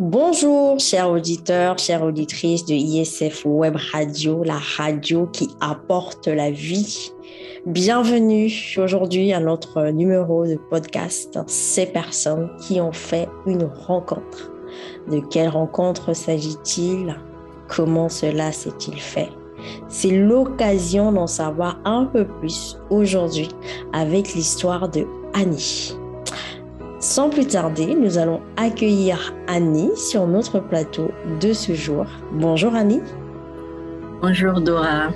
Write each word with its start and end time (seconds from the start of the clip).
Bonjour, 0.00 0.80
chers 0.80 1.08
auditeurs, 1.08 1.78
chères 1.78 2.02
auditrices 2.02 2.64
de 2.64 2.74
ISF 2.74 3.42
Web 3.44 3.76
Radio, 3.92 4.42
la 4.42 4.58
radio 4.58 5.28
qui 5.28 5.48
apporte 5.60 6.26
la 6.26 6.50
vie. 6.50 7.12
Bienvenue 7.64 8.52
aujourd'hui 8.76 9.32
à 9.32 9.38
notre 9.38 9.90
numéro 9.90 10.48
de 10.48 10.56
podcast 10.68 11.38
Ces 11.46 11.86
personnes 11.86 12.50
qui 12.60 12.80
ont 12.80 12.90
fait 12.90 13.28
une 13.46 13.70
rencontre. 13.86 14.50
De 15.08 15.20
quelle 15.20 15.50
rencontre 15.50 16.12
s'agit-il? 16.12 17.14
Comment 17.68 18.08
cela 18.08 18.50
s'est-il 18.50 19.00
fait? 19.00 19.30
C'est 19.88 20.10
l'occasion 20.10 21.12
d'en 21.12 21.28
savoir 21.28 21.78
un 21.84 22.06
peu 22.06 22.26
plus 22.26 22.76
aujourd'hui 22.90 23.48
avec 23.92 24.34
l'histoire 24.34 24.88
de 24.88 25.06
Annie. 25.34 25.94
Sans 27.04 27.28
plus 27.28 27.46
tarder, 27.46 27.94
nous 27.94 28.16
allons 28.16 28.40
accueillir 28.56 29.34
Annie 29.46 29.94
sur 29.94 30.26
notre 30.26 30.58
plateau 30.58 31.10
de 31.38 31.52
ce 31.52 31.74
jour. 31.74 32.06
Bonjour 32.32 32.74
Annie. 32.74 33.02
Bonjour 34.22 34.58
Dora, 34.58 35.10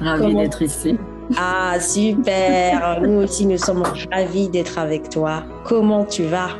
ravie 0.00 0.34
d'être 0.34 0.60
ici. 0.60 0.98
Ah 1.38 1.78
super, 1.78 3.00
nous 3.02 3.22
aussi 3.22 3.46
nous 3.46 3.58
sommes 3.58 3.84
ravis 4.10 4.48
d'être 4.48 4.76
avec 4.76 5.08
toi. 5.08 5.44
Comment 5.62 6.04
tu 6.04 6.24
vas? 6.24 6.50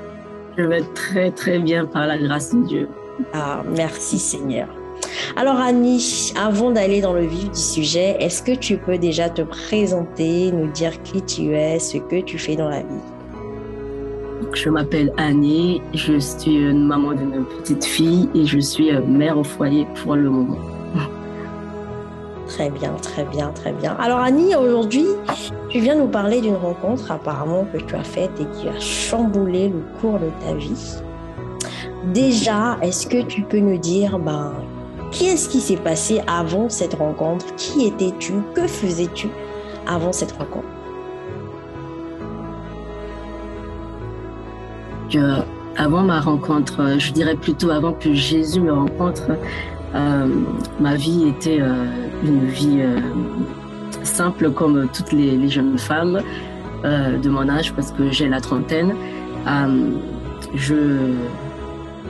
Je 0.57 0.63
vais 0.63 0.83
très 0.95 1.33
très 1.33 1.59
bien 1.59 1.85
par 1.85 2.07
la 2.07 2.17
grâce 2.17 2.55
de 2.55 2.63
Dieu. 2.63 2.89
Ah 3.35 3.65
merci 3.75 4.21
Seigneur. 4.21 4.69
Alors 5.35 5.57
Annie, 5.57 6.33
avant 6.41 6.71
d'aller 6.71 7.01
dans 7.01 7.13
le 7.13 7.27
vif 7.27 7.51
du 7.51 7.61
sujet, 7.61 8.17
est-ce 8.21 8.41
que 8.41 8.53
tu 8.53 8.77
peux 8.77 8.99
déjà 8.99 9.31
te 9.31 9.43
présenter, 9.43 10.53
nous 10.53 10.71
dire 10.71 11.03
qui 11.03 11.23
tu 11.23 11.57
es, 11.57 11.81
ce 11.81 11.99
que 11.99 12.21
tu 12.21 12.39
fais 12.39 12.55
dans 12.55 12.69
la 12.69 12.83
vie? 12.83 13.20
Je 14.53 14.69
m'appelle 14.69 15.13
Annie, 15.17 15.81
je 15.95 16.19
suis 16.19 16.57
une 16.57 16.87
maman 16.87 17.13
d'une 17.13 17.45
petite 17.45 17.85
fille 17.85 18.29
et 18.35 18.45
je 18.47 18.59
suis 18.59 18.95
euh, 18.95 19.01
mère 19.05 19.39
au 19.39 19.45
foyer 19.45 19.87
pour 20.03 20.17
le 20.17 20.29
moment. 20.31 20.59
Très 22.47 22.69
bien, 22.69 22.93
très 23.01 23.25
bien, 23.25 23.53
très 23.53 23.73
bien. 23.73 23.97
Alors 24.01 24.19
Annie, 24.19 24.57
aujourd'hui, 24.57 25.07
tu 25.69 25.79
viens 25.79 25.95
nous 25.95 26.09
parler 26.09 26.41
d'une 26.41 26.57
rencontre 26.57 27.13
apparemment 27.13 27.65
que 27.73 27.79
tu 27.79 27.95
as 27.95 28.03
faite 28.03 28.33
et 28.41 28.47
qui 28.57 28.69
a 28.69 28.79
chamboulé 28.81 29.69
le 29.69 29.83
cours 30.01 30.19
de 30.19 30.31
ta 30.45 30.55
vie. 30.55 30.97
Déjà, 32.13 32.77
est-ce 32.83 33.07
que 33.07 33.23
tu 33.23 33.43
peux 33.43 33.61
nous 33.61 33.79
dire, 33.79 34.19
ben, 34.19 34.53
qu'est-ce 35.13 35.49
qui 35.49 35.61
s'est 35.61 35.77
passé 35.77 36.23
avant 36.27 36.69
cette 36.69 36.95
rencontre? 36.95 37.55
Qui 37.55 37.87
étais-tu? 37.87 38.33
Que 38.53 38.67
faisais-tu 38.67 39.29
avant 39.87 40.13
cette 40.13 40.33
rencontre? 40.33 40.67
Avant 45.77 46.03
ma 46.03 46.21
rencontre, 46.21 46.81
euh, 46.81 46.99
je 46.99 47.13
dirais 47.13 47.37
plutôt 47.37 47.71
avant 47.71 47.93
que 47.93 48.13
Jésus 48.13 48.61
me 48.61 48.73
rencontre, 48.73 49.31
euh, 49.95 50.29
ma 50.79 50.95
vie 50.95 51.29
était 51.29 51.61
euh, 51.61 51.87
une 52.23 52.47
vie 52.47 52.83
simple 54.03 54.51
comme 54.51 54.89
toutes 54.93 55.13
les, 55.13 55.49
jeunes 55.49 55.79
femmes 55.79 56.21
de 56.85 57.29
mon 57.29 57.49
âge 57.49 57.73
parce 57.75 57.91
que 57.93 58.11
j'ai 58.11 58.29
la 58.29 58.41
trentaine. 58.41 58.95
je 60.55 61.15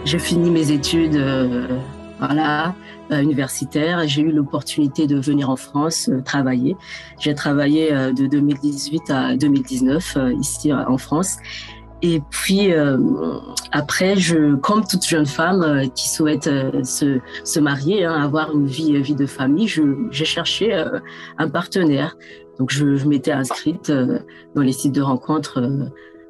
j'ai 0.04 0.18
fini 0.18 0.50
mes 0.50 0.70
études 0.70 1.20
voilà, 2.18 2.74
universitaires. 3.10 4.06
J'ai 4.06 4.22
eu 4.22 4.32
l'opportunité 4.32 5.06
de 5.06 5.18
venir 5.18 5.50
en 5.50 5.56
France 5.56 6.10
travailler. 6.24 6.76
J'ai 7.18 7.34
travaillé 7.34 7.90
de 7.90 8.26
2018 8.26 9.10
à 9.10 9.36
2019 9.36 10.18
ici 10.40 10.72
en 10.72 10.98
France. 10.98 11.38
Et 12.02 12.22
puis 12.30 12.72
euh, 12.72 12.96
après, 13.72 14.16
je, 14.16 14.54
comme 14.56 14.84
toute 14.86 15.06
jeune 15.06 15.26
femme 15.26 15.62
euh, 15.62 15.86
qui 15.88 16.08
souhaite 16.08 16.46
euh, 16.46 16.82
se, 16.82 17.20
se, 17.44 17.60
marier, 17.60 18.04
hein, 18.04 18.14
avoir 18.14 18.52
une 18.52 18.66
vie, 18.66 19.00
vie 19.02 19.14
de 19.14 19.26
famille, 19.26 19.68
j'ai 19.68 20.24
cherché 20.24 20.72
un 21.38 21.48
partenaire. 21.48 22.16
Donc 22.58 22.70
je, 22.70 22.96
je 22.96 23.06
m'étais 23.06 23.32
inscrite 23.32 23.92
dans 24.54 24.62
les 24.62 24.72
sites 24.72 24.94
de 24.94 25.02
rencontres 25.02 25.60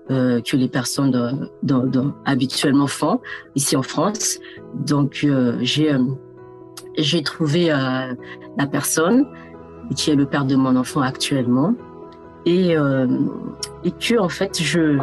que 0.09 0.57
les 0.57 0.69
personnes 0.69 1.11
dans, 1.63 1.87
dans, 1.87 2.15
habituellement 2.25 2.89
font 2.89 3.21
ici 3.55 3.77
en 3.77 3.83
France. 3.83 4.39
Donc 4.75 5.27
j'ai 5.61 5.97
j'ai 6.99 7.23
trouvé 7.23 7.67
la 7.69 8.67
personne 8.71 9.27
qui 9.97 10.11
est 10.11 10.17
le 10.17 10.27
père 10.27 10.45
de 10.45 10.57
mon 10.57 10.77
enfant 10.77 11.01
actuellement 11.01 11.75
et 12.45 12.75
et 13.85 13.91
que 13.91 14.19
en 14.19 14.29
fait 14.29 14.61
je 14.61 14.99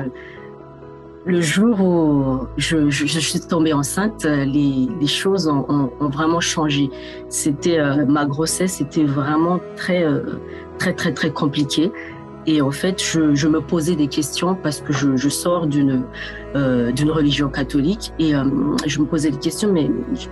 le 1.27 1.41
jour 1.41 1.81
où 1.81 2.47
je, 2.57 2.89
suis 2.89 3.39
tombée 3.41 3.73
enceinte, 3.73 4.23
les, 4.23 5.07
choses 5.07 5.47
ont, 5.47 5.91
vraiment 5.99 6.39
changé. 6.39 6.89
C'était 7.29 7.79
euh, 7.79 8.05
ma 8.05 8.25
grossesse 8.25 8.81
était 8.81 9.03
vraiment 9.03 9.59
très 9.75 10.03
euh, 10.03 10.39
très 10.79 10.93
très 10.93 11.13
très 11.13 11.31
compliquée. 11.31 11.91
Et 12.45 12.61
en 12.61 12.71
fait, 12.71 13.03
je, 13.03 13.47
me 13.47 13.59
posais 13.59 13.95
des 13.95 14.07
questions 14.07 14.55
parce 14.55 14.79
que 14.79 14.93
je, 14.93 15.27
sors 15.27 15.67
d'une 15.67 16.03
euh, 16.55 16.91
d'une 16.91 17.11
religion 17.11 17.49
catholique 17.49 18.13
et 18.19 18.35
euh, 18.35 18.43
je 18.85 18.99
me 18.99 19.05
posais 19.05 19.31
des 19.31 19.37
questions. 19.37 19.71
Mais, 19.71 19.89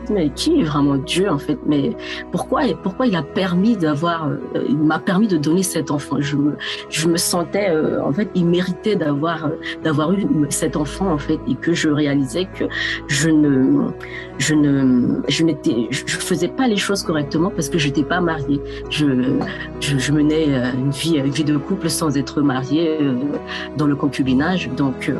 mais 0.09 0.29
qui 0.29 0.59
est 0.59 0.63
vraiment 0.63 0.95
Dieu 0.95 1.29
en 1.29 1.37
fait? 1.37 1.57
Mais 1.65 1.95
pourquoi 2.31 2.61
pourquoi 2.81 3.07
il 3.07 3.15
a 3.15 3.23
permis 3.23 3.75
d'avoir 3.75 4.29
euh, 4.29 4.37
Il 4.69 4.77
m'a 4.77 4.99
permis 4.99 5.27
de 5.27 5.37
donner 5.37 5.63
cet 5.63 5.91
enfant? 5.91 6.17
Je 6.19 6.35
me 6.37 6.55
je 6.89 7.07
me 7.07 7.17
sentais 7.17 7.69
en 8.01 8.11
fait 8.11 8.29
il 8.35 8.45
méritait 8.45 8.95
d'avoir 8.95 9.49
d'avoir 9.83 10.13
eu 10.13 10.25
cet 10.49 10.75
enfant 10.75 11.11
en 11.11 11.17
fait 11.17 11.39
et 11.47 11.55
que 11.55 11.73
je 11.73 11.89
réalisais 11.89 12.45
que 12.57 12.65
je 13.07 13.29
ne 13.29 13.87
je 14.37 14.53
ne 14.53 15.21
je 15.27 15.43
n'étais 15.43 15.87
je 15.91 16.03
faisais 16.05 16.47
pas 16.47 16.67
les 16.67 16.77
choses 16.77 17.03
correctement 17.03 17.49
parce 17.49 17.69
que 17.69 17.77
je 17.77 17.87
n'étais 17.87 18.03
pas 18.03 18.21
mariée. 18.21 18.61
Je, 18.89 19.05
je, 19.79 19.97
je 19.97 20.11
menais 20.11 20.45
une 20.73 20.91
vie 20.91 21.17
une 21.17 21.31
vie 21.31 21.43
de 21.43 21.57
couple 21.57 21.89
sans 21.89 22.17
être 22.17 22.41
mariée 22.41 22.97
euh, 23.01 23.15
dans 23.77 23.87
le 23.87 23.95
concubinage. 23.95 24.69
Donc, 24.77 25.09
euh, 25.09 25.15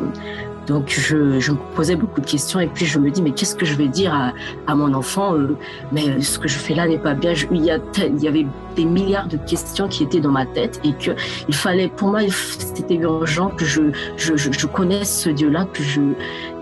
donc 0.68 0.90
je, 0.90 1.40
je, 1.40 1.52
me 1.52 1.58
posais 1.76 1.96
beaucoup 1.96 2.22
de 2.22 2.26
questions 2.26 2.60
et 2.60 2.68
puis 2.68 2.86
je 2.86 3.00
me 3.00 3.10
dis 3.12 3.22
mais 3.22 3.32
qu'est-ce 3.32 3.56
que 3.56 3.66
je 3.66 3.76
vais 3.76 3.88
dire 3.88 4.14
à, 4.14 4.34
à 4.68 4.76
mon 4.76 4.94
enfant 4.94 5.36
euh, 5.36 5.56
Mais 5.92 6.22
ce 6.22 6.40
que 6.40 6.48
je 6.48 6.58
fais 6.58 6.74
là 6.74 6.88
n'est 6.88 6.98
pas 6.98 7.14
bien. 7.14 7.34
il, 7.52 7.64
y 7.64 7.72
a 7.72 7.78
il 7.98 8.24
y 8.24 8.28
avait 8.28 8.46
des 8.76 8.86
milliards 8.86 9.28
de 9.28 9.38
questions 9.38 9.88
qui 9.88 10.04
étaient 10.04 10.20
dans 10.20 10.32
ma 10.32 10.46
tête 10.46 10.82
et 10.84 10.94
que 10.94 11.12
il 11.48 11.56
fallait 11.56 11.88
pour 11.88 12.10
moi 12.10 12.22
c'était 12.30 12.96
urgent 12.96 13.50
que 13.50 13.66
je, 13.66 13.84
je, 14.18 14.36
je, 14.36 14.68
connaisse 14.68 15.22
ce 15.24 15.30
Dieu-là, 15.30 15.66
que 15.72 15.84
je 15.84 16.02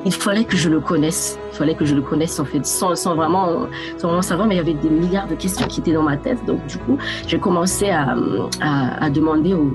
il 0.05 0.13
fallait 0.13 0.43
que 0.43 0.57
je 0.57 0.69
le 0.69 0.81
connaisse. 0.81 1.39
Il 1.53 1.55
fallait 1.55 1.75
que 1.75 1.85
je 1.85 1.95
le 1.95 2.01
connaisse 2.01 2.39
en 2.39 2.45
fait 2.45 2.65
sans, 2.65 2.95
sans 2.95 3.15
vraiment 3.15 3.67
sans 3.97 4.07
vraiment 4.07 4.21
savoir 4.21 4.47
mais 4.47 4.55
il 4.55 4.57
y 4.57 4.61
avait 4.61 4.73
des 4.73 4.89
milliards 4.89 5.27
de 5.27 5.35
questions 5.35 5.65
qui 5.67 5.79
étaient 5.79 5.93
dans 5.93 6.03
ma 6.03 6.17
tête. 6.17 6.43
Donc 6.45 6.65
du 6.67 6.77
coup 6.77 6.97
j'ai 7.27 7.39
commencé 7.39 7.89
à, 7.89 8.15
à, 8.61 9.05
à 9.05 9.09
demander 9.09 9.53
aux 9.53 9.71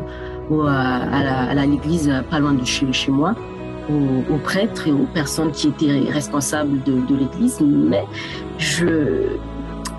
à 0.66 1.66
l'église 1.66 2.12
pas 2.30 2.38
loin 2.38 2.52
de 2.52 2.64
chez, 2.64 2.90
chez 2.92 3.10
moi, 3.10 3.34
aux, 3.88 4.38
prêtres 4.38 4.88
et 4.88 4.92
aux 4.92 5.06
personnes 5.14 5.52
qui 5.52 5.68
étaient 5.68 6.10
responsables 6.10 6.82
de, 6.84 7.00
de 7.06 7.16
l'église. 7.16 7.60
Mais 7.60 8.04
je, 8.58 9.36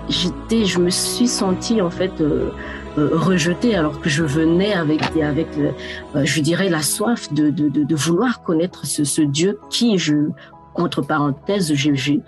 j'étais, 0.08 0.64
je 0.64 0.78
me 0.78 0.90
suis 0.90 1.28
sentie 1.28 1.80
en 1.80 1.90
fait 1.90 2.20
euh, 2.20 2.50
euh, 2.98 3.10
rejetée 3.12 3.74
alors 3.74 4.00
que 4.00 4.08
je 4.08 4.24
venais 4.24 4.72
avec, 4.72 5.02
avec 5.16 5.48
euh, 5.58 6.24
je 6.24 6.40
dirais, 6.40 6.68
la 6.68 6.82
soif 6.82 7.32
de, 7.32 7.50
de, 7.50 7.94
vouloir 7.94 8.42
connaître 8.42 8.86
ce, 8.86 9.04
ce, 9.04 9.22
Dieu 9.22 9.58
qui, 9.70 9.98
je, 9.98 10.30
entre 10.74 11.02
parenthèses, 11.02 11.72
j'ai 11.74 12.22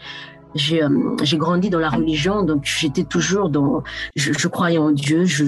j'ai 0.54 0.82
euh, 0.82 1.16
j'ai 1.22 1.36
grandi 1.36 1.70
dans 1.70 1.78
la 1.78 1.90
religion 1.90 2.42
donc 2.42 2.62
j'étais 2.64 3.04
toujours 3.04 3.48
dans 3.48 3.82
je, 4.16 4.32
je, 4.32 4.48
croyais 4.48 4.78
en 4.78 4.90
Dieu 4.90 5.24
je 5.24 5.44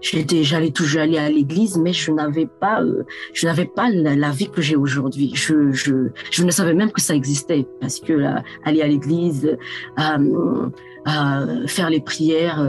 j'étais 0.00 0.42
j'allais 0.42 0.70
toujours 0.70 1.02
aller 1.02 1.18
à 1.18 1.28
l'église 1.28 1.76
mais 1.78 1.92
je 1.92 2.10
n'avais 2.10 2.46
pas 2.46 2.82
euh, 2.82 3.04
je 3.32 3.46
n'avais 3.46 3.64
pas 3.64 3.90
la, 3.90 4.30
vie 4.30 4.50
que 4.50 4.62
j'ai 4.62 4.76
aujourd'hui. 4.76 5.32
Je, 5.34 5.72
je 5.72 6.08
je 6.30 6.44
ne 6.44 6.50
savais 6.50 6.74
même 6.74 6.90
que 6.90 7.00
ça 7.00 7.14
existait 7.14 7.66
parce 7.80 8.00
que 8.00 8.12
là, 8.12 8.42
aller 8.64 8.82
à 8.82 8.88
l'église 8.88 9.56
euh, 9.98 10.70
euh, 11.08 11.66
faire 11.66 11.90
les 11.90 12.00
prières 12.00 12.60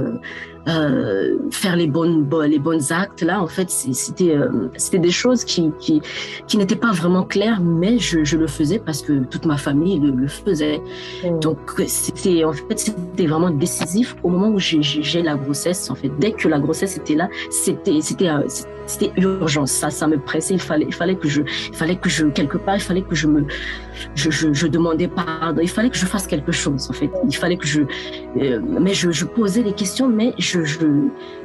euh, 0.68 1.38
faire 1.52 1.76
les 1.76 1.86
bonnes 1.86 2.28
les 2.48 2.58
bonnes 2.58 2.92
actes. 2.92 3.22
Là 3.22 3.40
en 3.40 3.48
fait 3.48 3.70
c'était 3.70 4.36
euh, 4.36 4.70
c'était 4.78 4.98
des 4.98 5.12
choses 5.12 5.44
qui 5.44 5.72
qui, 5.80 6.02
qui 6.48 6.58
n'étaient 6.58 6.76
pas 6.76 6.92
vraiment 6.92 7.24
claires 7.24 7.62
mais 7.62 8.00
je, 8.00 8.24
je, 8.24 8.36
le 8.36 8.48
faisais 8.48 8.80
parce 8.80 9.04
que 9.04 9.26
toute 9.26 9.46
ma 9.46 9.58
famille 9.58 10.00
le, 10.00 10.10
le 10.10 10.28
faisait. 10.28 10.82
Mmh. 11.24 11.40
donc 11.40 11.60
c'était 11.86 12.44
en 12.46 12.54
fait 12.54 12.80
c'était 12.80 13.28
vraiment 13.28 13.52
décisif 13.52 14.16
au 14.24 14.30
moment 14.30 14.50
où 14.50 14.60
j'ai 14.60 15.22
la 15.22 15.36
grossesse 15.36 15.90
en 15.92 15.96
fait. 15.96 16.10
Dès 16.20 16.32
que 16.32 16.48
la 16.48 16.60
grossesse 16.60 16.98
était 16.98 17.16
là 17.16 17.30
c'était 17.52 18.02
c'était 18.02 18.30
euh, 18.30 18.42
c'était 18.88 19.12
urgent. 19.18 19.68
Ça 19.68 19.92
ça 19.92 20.08
me 20.08 20.18
pressait. 20.18 20.56
Il 20.56 20.62
fallait 20.62 20.86
il 20.88 20.94
fallait 20.94 21.16
que 21.16 21.28
je 21.28 21.42
il 21.42 21.76
fallait 21.76 21.96
que 21.96 22.10
je 22.10 22.26
quelque 22.26 22.58
part 22.58 22.76
il 22.76 22.82
fallait 22.82 23.04
que 23.04 23.14
je 23.14 23.28
me 23.28 23.46
je, 24.16 24.68
demandais 24.68 25.08
pardon. 25.08 25.62
Il 25.62 25.70
fallait 25.70 25.90
que 25.90 25.98
je 25.98 26.06
fasse 26.06 26.28
quelque 26.28 26.52
chose 26.52 26.90
en 26.90 26.94
fait. 26.94 27.10
Il 27.28 27.36
fallait 27.36 27.58
que 27.58 27.68
je 27.68 27.82
euh, 28.38 28.60
mais 28.82 28.94
je, 28.94 29.26
posais 29.26 29.64
des 29.64 29.74
questions 29.74 30.08
mais 30.08 30.34
je, 30.38 30.60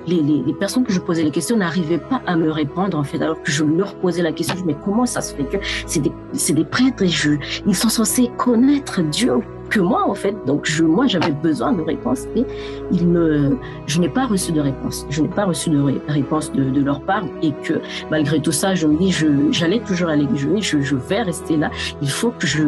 les, 0.06 0.22
les, 0.22 0.42
les, 0.46 0.54
personnes 0.54 0.84
que 0.84 0.92
je 0.92 1.00
posais 1.00 1.22
les 1.22 1.30
questions 1.30 1.56
n'arrivaient 1.56 1.98
pas 1.98 2.22
à 2.26 2.36
me 2.36 2.50
répondre 2.50 2.98
en 2.98 3.04
fait. 3.04 3.20
Alors 3.22 3.42
que 3.42 3.50
je 3.50 3.64
leur 3.64 3.94
posais 3.96 4.22
la 4.22 4.32
question 4.32 4.56
mais 4.66 4.76
comment 4.84 5.06
ça 5.06 5.20
se 5.20 5.34
fait 5.34 5.44
que 5.44 5.58
c'est 5.86 6.00
des 6.00 6.12
c'est 6.32 6.52
des 6.52 6.64
prêtres 6.64 7.02
et 7.02 7.08
je 7.08 7.32
ils 7.66 7.76
sont 7.76 7.88
censés 7.88 8.30
connaître 8.36 9.02
Dieu? 9.02 9.40
Que 9.70 9.80
moi, 9.80 10.04
en 10.06 10.14
fait. 10.14 10.36
Donc, 10.46 10.66
je, 10.66 10.84
moi, 10.84 11.06
j'avais 11.06 11.32
besoin 11.32 11.72
de 11.72 11.82
réponses 11.82 12.26
et 12.36 12.44
il 12.92 13.06
me, 13.06 13.56
je 13.86 14.00
n'ai 14.00 14.08
pas 14.08 14.26
reçu 14.26 14.52
de 14.52 14.60
réponse. 14.60 15.06
Je 15.08 15.22
n'ai 15.22 15.28
pas 15.28 15.44
reçu 15.44 15.70
de 15.70 16.00
réponse 16.08 16.52
de, 16.52 16.64
de, 16.64 16.82
leur 16.82 17.00
part 17.00 17.24
et 17.42 17.52
que 17.62 17.74
malgré 18.10 18.40
tout 18.40 18.52
ça, 18.52 18.74
je 18.74 18.86
me 18.86 18.98
dis, 18.98 19.14
j'allais 19.52 19.80
toujours 19.80 20.08
aller, 20.08 20.26
je, 20.34 20.48
je, 20.60 20.80
je 20.80 20.96
vais 20.96 21.22
rester 21.22 21.56
là. 21.56 21.70
Il 22.02 22.10
faut 22.10 22.32
que 22.32 22.46
je, 22.46 22.64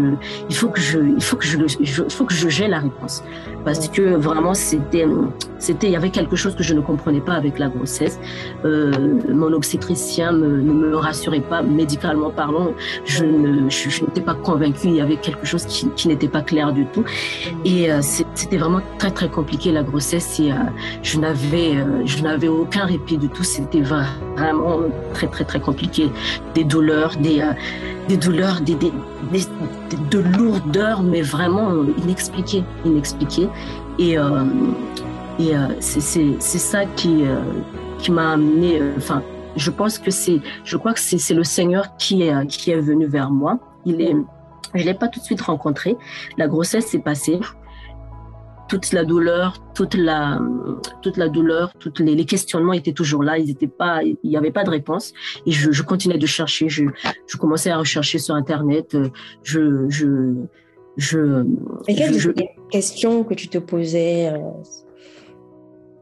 il 0.48 0.54
faut 0.54 0.68
que 0.68 0.80
je, 0.80 0.98
il 0.98 1.22
faut 1.22 1.36
que 1.36 1.44
je, 1.44 1.58
il 1.80 1.88
faut 1.88 2.24
que 2.24 2.34
je 2.34 2.48
gère 2.48 2.68
la 2.68 2.78
réponse 2.78 3.22
parce 3.64 3.88
que 3.88 4.16
vraiment, 4.16 4.54
c'était, 4.54 5.06
c'était, 5.58 5.86
il 5.86 5.92
y 5.92 5.96
avait 5.96 6.10
quelque 6.10 6.36
chose 6.36 6.54
que 6.54 6.62
je 6.62 6.74
ne 6.74 6.80
comprenais 6.80 7.20
pas 7.20 7.34
avec 7.34 7.58
la 7.58 7.68
grossesse. 7.68 8.18
Euh, 8.64 8.92
mon 9.28 9.52
obstétricien 9.52 10.32
me, 10.32 10.60
ne 10.60 10.72
me 10.72 10.96
rassurait 10.96 11.40
pas 11.40 11.62
médicalement 11.62 12.30
parlant. 12.30 12.72
Je 13.04 13.24
ne, 13.24 13.68
je, 13.68 14.04
n'étais 14.04 14.20
pas 14.20 14.34
convaincue. 14.34 14.88
Il 14.88 14.96
y 14.96 15.00
avait 15.00 15.16
quelque 15.16 15.46
chose 15.46 15.64
qui, 15.66 15.88
qui 15.90 16.08
n'était 16.08 16.28
pas 16.28 16.42
clair 16.42 16.72
du 16.72 16.86
Et 17.64 17.90
euh, 17.90 18.00
c'était 18.02 18.56
vraiment 18.56 18.80
très 18.98 19.10
très 19.10 19.28
compliqué 19.28 19.72
la 19.72 19.82
grossesse. 19.82 20.40
Et 20.40 20.52
euh, 20.52 20.56
je 21.02 21.18
n'avais, 21.18 21.76
euh, 21.76 22.02
je 22.04 22.22
n'avais 22.22 22.48
aucun 22.48 22.84
répit 22.84 23.18
du 23.18 23.28
tout. 23.28 23.44
C'était 23.44 23.80
vraiment 23.80 24.80
très 25.14 25.26
très 25.28 25.44
très 25.44 25.60
compliqué. 25.60 26.10
Des 26.54 26.64
douleurs, 26.64 27.16
des 27.16 27.42
des 28.08 28.16
douleurs, 28.16 28.60
des, 28.60 28.74
des, 28.74 28.92
de 30.10 30.18
lourdeurs, 30.18 31.02
mais 31.02 31.22
vraiment 31.22 31.70
inexpliquées, 32.02 32.64
inexpliquées. 32.84 33.48
Et, 33.98 34.16
et 35.38 35.52
c'est 35.78 36.34
ça 36.38 36.84
qui, 36.96 37.22
qui 37.98 38.10
m'a 38.10 38.32
amené, 38.32 38.82
enfin, 38.96 39.22
je 39.54 39.70
pense 39.70 39.98
que 39.98 40.10
c'est, 40.10 40.40
je 40.64 40.76
crois 40.76 40.94
que 40.94 41.00
c'est 41.00 41.34
le 41.34 41.44
Seigneur 41.44 41.96
qui 41.96 42.22
est, 42.22 42.46
qui 42.48 42.72
est 42.72 42.80
venu 42.80 43.06
vers 43.06 43.30
moi. 43.30 43.58
Il 43.86 44.00
est, 44.00 44.16
je 44.74 44.84
l'ai 44.84 44.94
pas 44.94 45.08
tout 45.08 45.20
de 45.20 45.24
suite 45.24 45.40
rencontré. 45.40 45.96
La 46.38 46.48
grossesse 46.48 46.86
s'est 46.86 46.98
passée 46.98 47.38
toute 48.68 48.92
la 48.92 49.04
douleur, 49.04 49.62
toute 49.74 49.94
la, 49.94 50.40
toute 51.02 51.18
la 51.18 51.28
douleur, 51.28 51.74
toutes 51.78 52.00
les, 52.00 52.14
les 52.14 52.24
questionnements 52.24 52.72
étaient 52.72 52.94
toujours 52.94 53.22
là. 53.22 53.36
Ils 53.36 53.50
étaient 53.50 53.66
pas, 53.66 54.02
il 54.02 54.16
n'y 54.24 54.36
avait 54.36 54.50
pas 54.50 54.64
de 54.64 54.70
réponse. 54.70 55.12
Et 55.44 55.52
je, 55.52 55.72
je 55.72 55.82
continuais 55.82 56.16
de 56.16 56.26
chercher. 56.26 56.70
Je, 56.70 56.84
je, 57.26 57.36
commençais 57.36 57.70
à 57.70 57.76
rechercher 57.76 58.18
sur 58.18 58.34
Internet. 58.34 58.96
Je, 59.42 59.86
je, 59.90 60.34
je. 60.96 61.44
Et 61.86 61.94
quelles 61.94 62.18
je, 62.18 62.30
questions 62.70 63.24
que 63.24 63.34
tu 63.34 63.48
te 63.48 63.58
posais 63.58 64.32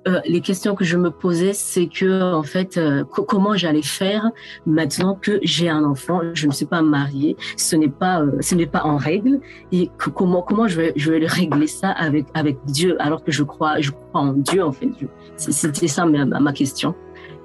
euh, 0.08 0.20
les 0.26 0.40
questions 0.40 0.74
que 0.74 0.84
je 0.84 0.96
me 0.96 1.10
posais, 1.10 1.52
c'est 1.52 1.86
que 1.86 2.32
en 2.32 2.42
fait, 2.42 2.78
euh, 2.78 3.04
comment 3.04 3.54
j'allais 3.54 3.82
faire 3.82 4.30
maintenant 4.64 5.14
que 5.14 5.38
j'ai 5.42 5.68
un 5.68 5.84
enfant, 5.84 6.22
je 6.32 6.46
ne 6.46 6.52
suis 6.52 6.64
pas 6.64 6.80
mariée, 6.80 7.36
ce 7.58 7.76
n'est 7.76 7.90
pas, 7.90 8.22
euh, 8.22 8.66
pas 8.72 8.84
en 8.84 8.96
règle, 8.96 9.40
et 9.72 9.90
comment 9.98 10.40
comment 10.40 10.66
je 10.68 10.76
vais 10.76 10.92
je 10.96 11.12
vais 11.12 11.26
régler 11.26 11.66
ça 11.66 11.90
avec 11.90 12.26
avec 12.32 12.56
Dieu 12.64 12.96
alors 13.00 13.22
que 13.22 13.30
je 13.30 13.42
crois 13.42 13.80
je 13.80 13.90
crois 13.90 14.22
en 14.22 14.32
Dieu 14.32 14.64
en 14.64 14.72
fait. 14.72 14.88
C'était 15.36 15.88
ça 15.88 16.06
ma, 16.06 16.24
ma 16.24 16.52
question. 16.52 16.94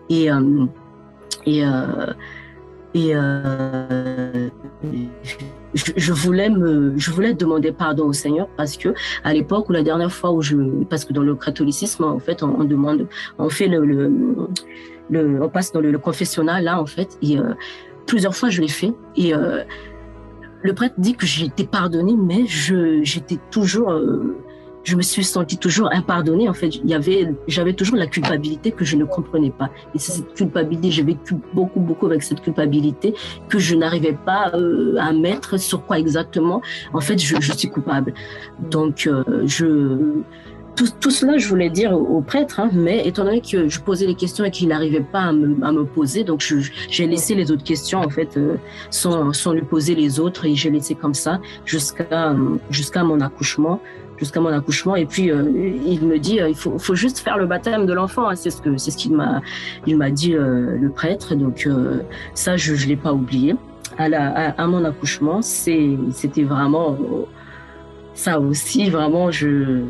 Et 0.10 0.30
et 1.46 1.64
et 2.96 3.14
je, 5.76 5.92
je, 5.96 6.14
voulais 6.14 6.50
me, 6.50 6.98
je 6.98 7.12
voulais 7.12 7.34
demander 7.34 7.72
pardon 7.72 8.06
au 8.06 8.14
Seigneur 8.14 8.48
parce 8.56 8.78
que 8.78 8.94
à 9.24 9.34
l'époque 9.34 9.70
ou 9.70 9.74
la 9.74 9.84
dernière 9.84 10.12
fois 10.12 10.32
où 10.32 10.42
je, 10.42 10.56
parce 10.86 11.06
que 11.06 11.14
dans 11.14 11.22
le 11.22 11.36
catholicisme 11.36 12.06
en 12.06 12.20
fait 12.20 12.42
on, 12.42 12.64
demande, 12.64 13.08
on 13.38 13.50
fait 13.50 13.68
le, 13.68 13.86
le, 15.10 15.44
on 15.44 15.50
passe 15.50 15.72
dans 15.74 15.82
le, 15.82 15.98
confessionnal 15.98 16.64
là 16.64 16.82
en 16.82 16.86
fait 16.86 17.18
et 17.22 17.38
euh, 17.38 17.54
plusieurs 18.08 18.36
fois 18.36 18.50
je 18.50 18.62
l'ai 18.62 18.70
fait 18.70 18.94
et 19.16 19.36
euh, 19.36 19.64
le 20.64 20.74
prêtre 20.74 20.96
dit 20.98 21.16
que 21.16 21.26
j'ai 21.26 21.46
été 21.46 21.66
pardonné 21.66 22.16
mais 22.18 22.46
je 22.48 23.02
j'étais 23.04 23.38
toujours 23.52 23.92
euh, 23.92 24.38
je 24.86 24.96
me 24.96 25.02
suis 25.02 25.24
sentie 25.24 25.58
toujours 25.58 25.92
impardonnée. 25.92 26.48
En 26.48 26.54
fait, 26.54 26.76
il 26.76 26.90
y 26.90 26.94
avait, 26.94 27.34
j'avais 27.48 27.74
toujours 27.74 27.98
la 27.98 28.08
culpabilité 28.08 28.72
que 28.72 28.86
je 28.86 28.96
ne 28.96 29.04
comprenais 29.04 29.52
pas. 29.52 29.70
Et 29.94 30.00
c'est 30.00 30.14
cette 30.14 30.34
culpabilité, 30.34 30.92
j'ai 30.92 31.04
vécu 31.04 31.36
beaucoup, 31.54 31.80
beaucoup 31.80 32.06
avec 32.06 32.24
cette 32.24 32.42
culpabilité 32.42 33.14
que 33.50 33.60
je 33.60 33.76
n'arrivais 33.76 34.18
pas 34.26 34.52
euh, 34.54 34.96
à 35.00 35.12
mettre 35.12 35.60
sur 35.60 35.86
quoi 35.86 36.00
exactement. 36.00 36.62
En 36.94 37.02
fait, 37.02 37.18
je, 37.18 37.36
je 37.42 37.52
suis 37.52 37.70
coupable. 37.70 38.14
Donc, 38.60 39.08
euh, 39.08 39.24
je 39.46 40.22
tout, 40.76 40.88
tout, 41.00 41.12
cela, 41.12 41.38
je 41.38 41.48
voulais 41.48 41.70
dire 41.70 41.94
au, 41.94 42.22
prêtre, 42.22 42.60
hein, 42.60 42.70
mais 42.74 43.08
étant 43.08 43.24
donné 43.24 43.42
que 43.42 43.68
je 43.68 43.80
posais 43.80 44.06
les 44.06 44.16
questions 44.16 44.46
et 44.46 44.52
qu'il 44.52 44.68
n'arrivait 44.68 45.00
pas 45.00 45.22
à 45.22 45.32
me, 45.32 45.64
à 45.66 45.72
me, 45.72 45.86
poser, 45.86 46.24
donc 46.24 46.44
j'ai 46.90 47.08
laissé 47.08 47.36
les 47.36 47.52
autres 47.52 47.64
questions 47.64 48.00
en 48.00 48.10
fait 48.10 48.38
euh, 48.38 48.56
sans, 48.90 49.34
sans 49.34 49.54
lui 49.54 49.62
poser 49.62 49.96
les 49.96 50.20
autres 50.20 50.46
et 50.46 50.56
j'ai 50.56 50.70
laissé 50.70 50.96
comme 50.96 51.14
ça 51.14 51.40
jusqu'à 51.66 52.36
jusqu'à 52.70 53.04
mon 53.04 53.22
accouchement 53.22 53.80
jusqu'à 54.18 54.40
mon 54.40 54.50
accouchement. 54.50 54.96
Et 54.96 55.06
puis, 55.06 55.32
euh, 55.32 55.44
il 55.86 56.06
me 56.06 56.18
dit, 56.18 56.40
euh, 56.40 56.50
il 56.50 56.56
faut, 56.56 56.78
faut, 56.78 56.96
juste 56.96 57.20
faire 57.20 57.38
le 57.38 57.46
baptême 57.46 57.86
de 57.86 57.94
l'enfant. 57.94 58.30
Hein. 58.30 58.36
C'est 58.36 58.50
ce 58.50 58.62
que 58.62 58.78
c'est 58.78 58.92
ce 58.92 58.98
qu'il 58.98 59.14
m'a 59.14 59.42
il 59.86 59.98
m'a 59.98 60.10
dit 60.10 60.36
euh, 60.36 60.78
le 60.78 60.90
prêtre. 60.90 61.36
Donc 61.36 61.66
euh, 61.68 62.00
ça, 62.34 62.58
je 62.58 62.76
je 62.76 62.88
l'ai 62.88 62.96
pas 62.96 63.14
oublié. 63.14 63.56
À, 63.98 64.10
la, 64.10 64.50
à 64.52 64.68
mon 64.68 64.84
accouchement, 64.84 65.42
c'est 65.42 65.98
c'était 66.12 66.44
vraiment 66.44 66.98
ça 68.14 68.40
aussi. 68.40 68.90
Vraiment, 68.90 69.32
je 69.32 69.84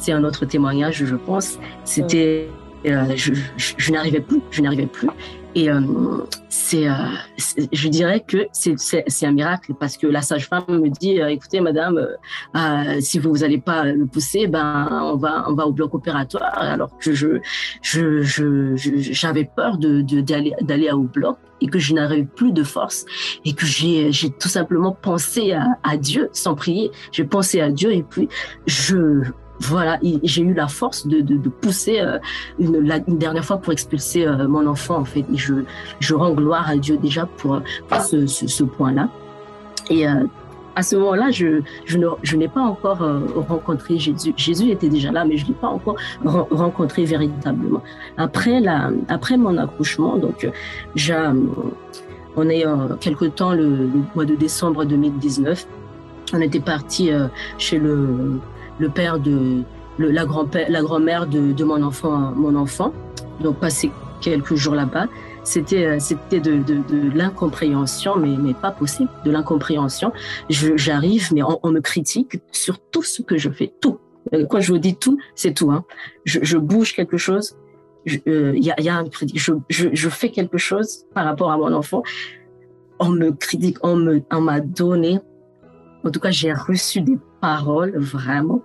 c'est 0.00 0.12
un 0.12 0.24
autre 0.24 0.44
témoignage, 0.46 1.04
je 1.04 1.16
pense. 1.16 1.58
C'était 1.84 2.48
je, 2.84 3.32
je, 3.56 3.92
n'arrivais 3.92 4.20
plus, 4.20 4.40
je 4.50 4.62
n'arrivais 4.62 4.86
plus. 4.86 5.08
Et 5.54 5.68
euh, 5.68 5.80
c'est, 6.48 6.88
euh, 6.88 6.92
je 7.72 7.88
dirais 7.88 8.22
que 8.24 8.46
c'est 8.52 9.26
un 9.26 9.32
miracle 9.32 9.74
parce 9.74 9.96
que 9.96 10.06
la 10.06 10.22
sage-femme 10.22 10.64
me 10.68 10.88
dit, 10.88 11.20
euh, 11.20 11.28
écoutez, 11.28 11.60
madame, 11.60 12.06
euh, 12.54 13.00
si 13.00 13.18
vous 13.18 13.38
n'allez 13.38 13.58
pas 13.58 13.84
le 13.84 14.06
pousser, 14.06 14.46
ben 14.46 14.88
on 15.02 15.16
va 15.16 15.44
on 15.48 15.54
va 15.54 15.66
au 15.66 15.72
bloc 15.72 15.92
opératoire. 15.94 16.52
Alors 16.56 16.96
que 16.98 17.12
je 17.12 17.40
je 17.82 18.22
j'avais 18.76 19.44
peur 19.44 19.78
de 19.78 20.02
d'aller 20.20 20.54
d'aller 20.60 20.90
au 20.92 21.02
bloc 21.02 21.38
et 21.60 21.66
que 21.66 21.80
je 21.80 21.94
n'avais 21.94 22.22
plus 22.22 22.52
de 22.52 22.62
force 22.62 23.04
et 23.44 23.52
que 23.52 23.66
j'ai 23.66 24.12
j'ai 24.12 24.30
tout 24.30 24.48
simplement 24.48 24.92
pensé 24.92 25.52
à 25.52 25.96
Dieu 25.96 26.28
sans 26.32 26.54
prier. 26.54 26.92
J'ai 27.10 27.24
pensé 27.24 27.60
à 27.60 27.70
Dieu 27.70 27.92
et 27.92 28.04
puis 28.04 28.28
je 28.66 29.24
voilà, 29.60 29.98
j'ai 30.22 30.42
eu 30.42 30.54
la 30.54 30.68
force 30.68 31.06
de, 31.06 31.20
de, 31.20 31.36
de 31.36 31.48
pousser 31.48 32.00
euh, 32.00 32.18
une, 32.58 32.80
la, 32.80 32.98
une, 33.06 33.18
dernière 33.18 33.44
fois 33.44 33.58
pour 33.58 33.72
expulser 33.72 34.26
euh, 34.26 34.48
mon 34.48 34.66
enfant, 34.66 34.96
en 34.96 35.04
fait. 35.04 35.24
Et 35.32 35.36
je, 35.36 35.54
je 36.00 36.14
rends 36.14 36.32
gloire 36.32 36.68
à 36.68 36.76
Dieu 36.76 36.96
déjà 36.96 37.26
pour, 37.26 37.60
pour 37.88 38.00
ce, 38.00 38.26
ce, 38.26 38.46
ce 38.46 38.64
point-là. 38.64 39.08
Et 39.90 40.08
euh, 40.08 40.24
à 40.76 40.82
ce 40.82 40.96
moment-là, 40.96 41.30
je, 41.30 41.60
je, 41.84 41.98
ne, 41.98 42.06
je 42.22 42.36
n'ai 42.36 42.48
pas 42.48 42.62
encore 42.62 43.02
euh, 43.02 43.20
rencontré 43.48 43.98
Jésus. 43.98 44.32
Jésus 44.36 44.70
était 44.70 44.88
déjà 44.88 45.12
là, 45.12 45.26
mais 45.26 45.36
je 45.36 45.44
ne 45.44 45.48
l'ai 45.48 45.54
pas 45.54 45.68
encore 45.68 45.96
rencontré 46.24 47.04
véritablement. 47.04 47.82
Après, 48.16 48.60
la, 48.60 48.90
après 49.08 49.36
mon 49.36 49.58
accouchement, 49.58 50.16
donc, 50.16 50.48
j'ai, 50.94 51.16
on 52.36 52.48
est 52.48 52.66
euh, 52.66 52.96
quelque 53.00 53.26
temps, 53.26 53.52
le, 53.52 53.68
le, 53.68 54.02
mois 54.14 54.24
de 54.24 54.36
décembre 54.36 54.86
2019, 54.86 55.66
on 56.32 56.40
était 56.40 56.60
parti 56.60 57.10
chez 57.58 57.78
le 57.78 58.38
le 58.80 58.88
père 58.88 59.18
de 59.18 59.62
la 59.98 60.24
grand-mère 60.24 60.70
la 60.70 60.82
grand 60.82 60.98
de, 60.98 61.52
de 61.52 61.64
mon 61.64 61.82
enfant 61.82 62.32
mon 62.34 62.54
enfant. 62.56 62.92
Donc 63.40 63.58
passer 63.58 63.90
quelques 64.20 64.54
jours 64.54 64.74
là-bas. 64.74 65.06
C'était 65.44 65.86
euh, 65.86 65.98
c'était 65.98 66.40
de, 66.40 66.62
l'incompréhension 67.14 68.16
mais 68.16 68.36
mais 68.36 68.54
pas 68.54 68.70
possible 68.70 69.10
de 69.24 69.30
l'incompréhension. 69.30 70.12
J'arrive 70.48 71.32
mais 71.32 71.42
on, 71.42 71.70
me 71.70 71.80
critique 71.80 72.40
sur 72.52 72.78
tout 72.78 73.02
ce 73.02 73.22
que 73.22 73.38
je 73.38 73.50
fais. 73.50 73.72
Tout. 73.80 73.98
Euh, 74.34 74.46
quand 74.48 74.60
je 74.60 74.72
vous 74.72 74.78
dis 74.78 74.96
tout 74.96 75.18
c'est 75.34 75.54
tout 75.54 75.70
hein. 75.70 75.84
Je, 76.24 76.56
bouge 76.58 76.94
quelque 76.94 77.16
chose. 77.16 77.56
Il 78.06 78.20
euh, 78.28 78.52
y, 78.56 78.70
a, 78.70 78.80
y 78.80 78.88
a 78.88 78.96
un 78.96 79.04
critique. 79.08 79.38
Je, 79.38 79.52
je, 79.68 79.88
je 79.92 80.08
fais 80.08 80.30
quelque 80.30 80.58
chose 80.58 81.04
par 81.14 81.24
rapport 81.24 81.50
à 81.50 81.56
mon 81.56 81.72
enfant. 81.72 82.02
On 82.98 83.10
me 83.10 83.32
critique 83.32 83.78
on 83.82 83.96
me 83.96 84.22
on 84.30 84.40
m'a 84.42 84.60
donné. 84.60 85.20
En 86.04 86.10
tout 86.10 86.20
cas 86.20 86.30
j'ai 86.30 86.52
reçu 86.52 87.00
des 87.00 87.18
paroles 87.40 87.96
vraiment 87.96 88.62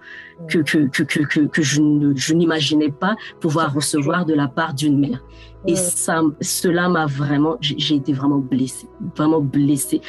que, 0.48 0.60
que, 0.60 0.88
que, 0.88 1.04
que, 1.04 1.40
que 1.42 1.62
je, 1.62 1.82
je 2.16 2.34
n'imaginais 2.34 2.92
pas 2.92 3.16
pouvoir 3.40 3.74
recevoir 3.74 4.26
de 4.26 4.34
la 4.34 4.48
part 4.48 4.74
d'une 4.74 5.00
mère. 5.00 5.24
Et 5.68 5.76
ça, 5.76 6.22
cela 6.42 6.90
m'a 6.90 7.08
vraiment, 7.08 7.58
j'ai 7.62 7.96
été 7.96 8.14
vraiment 8.14 8.38
blessée, 8.38 8.88
vraiment 9.16 9.42
blessée, 9.42 10.02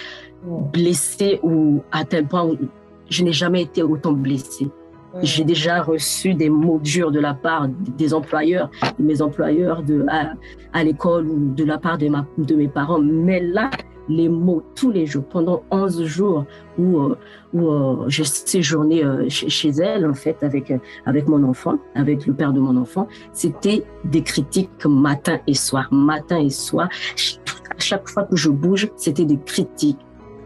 blessée 0.73 1.41
ou 1.43 1.83
à 1.93 2.05
tel 2.05 2.27
point 2.27 2.45
où 2.45 2.57
je 3.09 3.25
n'ai 3.25 3.33
jamais 3.33 3.63
été 3.63 3.83
autant 3.83 4.13
blessée. 4.13 4.69
J'ai 5.23 5.45
déjà 5.45 5.81
reçu 5.81 6.35
des 6.35 6.51
mots 6.51 6.79
durs 6.79 7.11
de 7.11 7.21
la 7.21 7.33
part 7.33 7.69
des 7.69 8.13
employeurs, 8.13 8.71
de 8.99 9.03
mes 9.03 9.23
employeurs 9.23 9.83
de, 9.83 10.05
à, 10.09 10.35
à 10.75 10.85
l'école 10.85 11.27
ou 11.27 11.55
de 11.55 11.65
la 11.65 11.79
part 11.79 11.97
de, 11.97 12.09
ma, 12.09 12.27
de 12.37 12.55
mes 12.55 12.69
parents. 12.69 12.99
Mais 13.01 13.41
là, 13.41 13.71
les 14.09 14.29
mots 14.29 14.63
tous 14.75 14.91
les 14.91 15.07
jours, 15.07 15.25
pendant 15.25 15.63
11 15.71 16.05
jours 16.05 16.45
où, 16.79 17.01
euh, 17.01 17.19
où 17.53 17.71
euh, 17.71 18.05
j'ai 18.09 18.25
séjourné 18.25 19.05
euh, 19.05 19.29
chez, 19.29 19.71
elle, 19.71 20.07
en 20.07 20.15
fait, 20.15 20.43
avec, 20.43 20.73
avec 21.05 21.29
mon 21.29 21.43
enfant, 21.43 21.79
avec 21.95 22.27
le 22.27 22.35
père 22.35 22.53
de 22.53 22.61
mon 22.61 22.77
enfant, 22.77 23.09
c'était 23.33 23.85
des 24.05 24.23
critiques 24.23 24.85
matin 24.85 25.39
et 25.47 25.55
soir, 25.55 25.89
matin 25.93 26.39
et 26.39 26.51
soir. 26.51 26.89
À 27.71 27.79
chaque 27.79 28.09
fois 28.09 28.25
que 28.25 28.37
je 28.37 28.49
bouge, 28.49 28.89
c'était 28.97 29.25
des 29.25 29.39
critiques. 29.39 29.99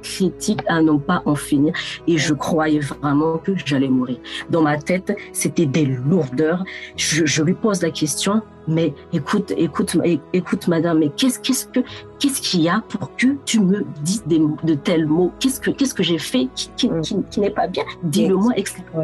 Critiques 0.03 0.63
à 0.69 0.83
ne 0.83 0.97
pas 0.99 1.23
en 1.27 1.35
finir. 1.35 1.73
Et 2.07 2.19
je 2.19 2.35
croyais 2.35 2.81
vraiment 2.81 3.39
que 3.39 3.53
j'allais 3.65 3.89
mourir. 3.89 4.19
Dans 4.51 4.63
ma 4.63 4.79
tête, 4.79 5.17
c'était 5.33 5.67
des 5.67 5.87
lourdeurs. 5.87 6.65
Je, 6.97 7.27
je 7.27 7.43
lui 7.43 7.55
pose 7.55 7.83
la 7.83 7.91
question, 7.91 8.43
mais 8.69 8.95
écoute, 9.13 9.53
écoute, 9.57 9.97
écoute, 10.33 10.69
madame, 10.69 10.99
mais 11.01 11.11
qu'est-ce, 11.17 11.41
qu'est-ce 11.41 11.67
que, 11.67 11.81
qu'est-ce 12.19 12.41
qu'il 12.41 12.63
y 12.63 12.69
a 12.69 12.83
pour 12.89 13.15
que 13.17 13.27
tu 13.45 13.61
me 13.61 13.85
dises 14.03 14.23
des, 14.27 14.41
de 14.63 14.75
tels 14.75 15.07
mots? 15.07 15.33
Qu'est-ce 15.41 15.61
que, 15.61 15.71
qu'est-ce 15.71 15.95
que 15.95 16.03
j'ai 16.03 16.19
fait 16.19 16.49
qui, 16.55 16.71
qui, 16.77 16.89
mm. 16.89 17.25
qui, 17.31 17.41
n'est 17.41 17.51
pas 17.51 17.67
bien? 17.67 17.85
Dis-le-moi, 18.03 18.53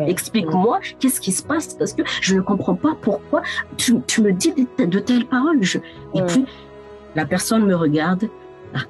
explique-moi, 0.06 0.80
qu'est-ce 1.00 1.20
qui 1.20 1.32
se 1.32 1.42
passe 1.42 1.74
Parce 1.74 1.92
que 1.92 2.02
je 2.20 2.36
ne 2.36 2.40
comprends 2.40 2.74
pas 2.74 2.96
pourquoi 3.00 3.42
tu, 3.76 3.96
tu 4.06 4.22
me 4.22 4.32
dis 4.32 4.52
de, 4.78 4.98
telles 4.98 5.26
paroles. 5.26 5.62
Je, 5.62 5.78
et 6.14 6.22
puis, 6.22 6.44
la 7.14 7.24
personne 7.24 7.64
me 7.64 7.74
regarde, 7.74 8.28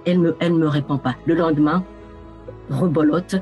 elle 0.05 0.19
me, 0.19 0.37
elle 0.41 0.55
me 0.55 0.67
répond 0.69 0.99
pas. 0.99 1.15
Le 1.27 1.35
lendemain, 1.35 1.85
rebolote, 2.71 3.37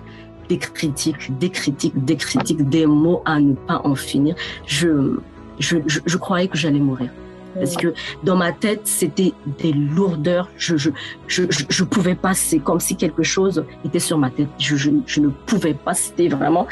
des 0.49 0.59
critiques, 0.59 1.37
des 1.39 1.51
critiques, 1.51 2.05
des 2.05 2.17
critiques, 2.17 2.69
des 2.69 2.87
mots 2.87 3.23
à 3.25 3.41
ne 3.41 3.55
pas 3.55 3.81
en 3.85 3.95
finir. 3.95 4.35
Je, 4.67 5.17
je, 5.59 5.79
je, 5.87 6.17
croyais 6.17 6.49
que 6.49 6.57
j'allais 6.57 6.81
mourir. 6.81 7.11
Parce 7.55 7.77
que 7.77 7.95
dans 8.25 8.37
ma 8.37 8.53
tête, 8.53 8.81
c'était 8.85 9.33
des 9.61 9.73
lourdeurs. 9.73 10.51
Je, 10.57 10.77
je, 10.77 10.91
je, 11.29 11.45
je, 11.49 11.85
pouvais 11.85 12.17
pas. 12.17 12.35
C'est 12.35 12.59
comme 12.59 12.81
si 12.81 12.97
quelque 12.97 13.23
chose 13.23 13.65
était 13.85 14.01
sur 14.01 14.19
ma 14.19 14.31
tête. 14.31 14.49
Je, 14.59 14.77
je, 14.77 14.91
je 15.07 15.21
ne 15.21 15.29
pouvais 15.29 15.75
pas. 15.75 15.95
C'était 15.95 16.29
vraiment 16.29 16.67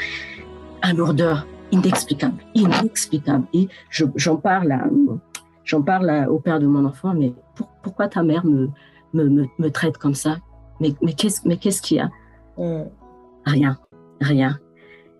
une 0.83 0.97
lourdeur 0.97 1.47
inexplicable, 1.71 2.43
inexplicable. 2.53 3.45
Et 3.53 3.67
j'en 3.89 4.35
parle, 4.35 4.77
j'en 5.63 5.81
parle 5.81 6.27
au 6.29 6.39
père 6.39 6.59
de 6.59 6.67
mon 6.67 6.85
enfant. 6.85 7.13
Mais 7.13 7.33
pourquoi 7.81 8.07
ta 8.07 8.21
mère 8.21 8.45
me, 8.45 8.69
me, 9.13 9.45
me, 9.57 9.71
traite 9.71 9.97
comme 9.97 10.15
ça? 10.15 10.37
Mais, 10.81 10.93
mais 11.01 11.13
qu'est-ce, 11.13 11.47
mais 11.47 11.57
qu'est-ce 11.57 11.81
qu'il 11.81 11.97
y 11.97 11.99
a? 12.01 12.09
Rien, 13.45 13.77
rien. 14.21 14.59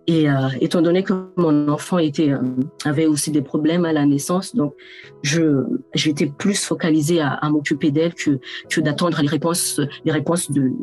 Et 0.05 0.29
euh, 0.29 0.49
étant 0.59 0.81
donné 0.81 1.03
que 1.03 1.13
mon 1.37 1.69
enfant 1.69 1.97
était, 1.97 2.31
euh, 2.31 2.39
avait 2.83 3.05
aussi 3.05 3.31
des 3.31 3.41
problèmes 3.41 3.85
à 3.85 3.93
la 3.93 4.05
naissance, 4.05 4.53
donc 4.53 4.73
je 5.21 5.63
j'étais 5.93 6.25
plus 6.25 6.61
focalisée 6.61 7.21
à, 7.21 7.29
à 7.29 7.49
m'occuper 7.49 7.89
d'elle 7.89 8.13
que, 8.13 8.39
que 8.69 8.81
d'attendre 8.81 9.21
les 9.21 9.29
réponses 9.29 9.79
les 10.03 10.11
réponses 10.11 10.51
de, 10.51 10.73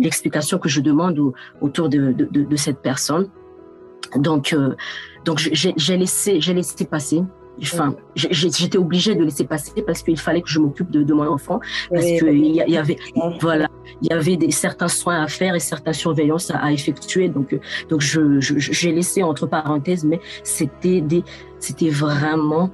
l'explication 0.00 0.58
que 0.58 0.68
je 0.68 0.80
demande 0.80 1.20
autour 1.60 1.88
de, 1.88 2.12
de, 2.12 2.56
cette 2.56 2.80
personne. 2.82 3.28
Donc 4.16 4.52
euh, 4.52 4.74
donc 5.24 5.38
j'ai 5.38 5.96
laissé 5.96 6.40
j'ai 6.40 6.54
laissé 6.54 6.84
passer. 6.84 7.22
Enfin, 7.62 7.94
j'étais 8.16 8.78
obligée 8.78 9.14
de 9.14 9.22
laisser 9.22 9.44
passer 9.44 9.82
parce 9.86 10.02
qu'il 10.02 10.18
fallait 10.18 10.40
que 10.40 10.48
je 10.48 10.58
m'occupe 10.58 10.90
de, 10.90 11.14
mon 11.14 11.28
enfant. 11.28 11.60
Parce 11.90 12.06
qu'il 12.06 12.46
y, 12.46 12.56
y, 12.56 12.76
avait, 12.76 12.96
voilà, 13.40 13.68
il 14.00 14.08
y 14.08 14.12
avait 14.12 14.36
des 14.36 14.50
certains 14.50 14.88
soins 14.88 15.22
à 15.22 15.28
faire 15.28 15.54
et 15.54 15.60
certaines 15.60 15.92
surveillances 15.92 16.50
à, 16.50 16.72
effectuer. 16.72 17.28
Donc, 17.28 17.58
donc 17.88 18.00
je, 18.00 18.40
j'ai 18.40 18.92
laissé 18.92 19.22
entre 19.22 19.46
parenthèses, 19.46 20.04
mais 20.04 20.20
c'était 20.42 21.00
des, 21.00 21.24
c'était 21.58 21.90
vraiment 21.90 22.70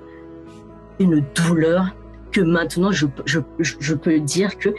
une 0.99 1.25
douleur 1.35 1.87
que 2.33 2.41
maintenant 2.41 2.93
je, 2.93 3.07
je, 3.25 3.41
je 3.59 3.95
peux 3.95 4.21
dire 4.21 4.59
que 4.59 4.71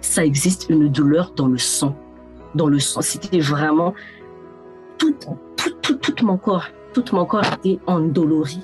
ça 0.00 0.24
existe 0.24 0.66
une 0.68 0.88
douleur 0.88 1.32
dans 1.36 1.48
le 1.48 1.58
sang, 1.58 1.96
dans 2.54 2.68
le 2.68 2.78
sang. 2.78 3.00
C'était 3.02 3.40
vraiment 3.40 3.94
tout, 4.98 5.14
tout, 5.56 5.70
tout, 5.82 5.94
tout 5.94 6.26
mon 6.26 6.36
corps, 6.36 6.66
tout 6.92 7.04
mon 7.12 7.24
corps 7.24 7.44
était 7.54 7.78
endolori 7.86 8.60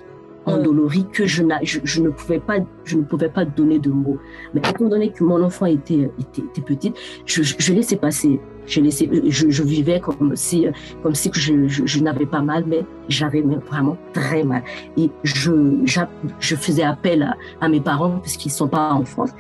endolori 0.47 1.07
que 1.13 1.27
je, 1.27 1.43
je, 1.63 1.81
je, 1.83 2.03
ne 2.03 2.11
pouvais 2.11 2.39
pas, 2.39 2.59
je 2.85 2.97
ne 2.97 3.03
pouvais 3.03 3.29
pas 3.29 3.45
donner 3.45 3.79
de 3.79 3.91
mots. 3.91 4.19
Mais 4.55 4.61
étant 4.61 4.89
donné 4.89 5.11
que 5.11 5.25
mon 5.25 5.43
enfant 5.43 5.67
était, 5.67 6.11
était, 6.19 6.43
était 6.43 6.63
petite, 6.63 6.97
je, 7.27 7.43
je, 7.43 7.73
laissais 7.73 7.97
passer. 7.97 8.41
Je, 8.67 8.81
laissais, 8.81 9.09
je, 9.29 9.51
je 9.51 9.63
vivais 9.63 10.01
comme 10.01 10.35
si, 10.35 10.67
comme 11.03 11.15
si 11.15 11.31
que 11.31 11.39
je, 11.39 11.69
je, 11.69 11.87
je 11.87 12.01
n'avais 12.01 12.27
pas 12.27 12.41
mal, 12.41 12.65
mais 12.67 12.85
j'avais 13.09 13.43
vraiment 13.43 13.97
très 14.13 14.43
mal. 14.45 14.63
Et 14.97 15.11
je, 15.23 15.53
je 16.41 16.57
faisais 16.57 16.83
appel 16.83 17.23
à, 17.23 17.37
à 17.61 17.69
mes 17.69 17.81
parents 17.81 18.19
parce 18.19 18.37
qu'ils 18.37 18.53
sont 18.53 18.69
pas 18.69 18.93
en 18.93 19.05
France. 19.05 19.31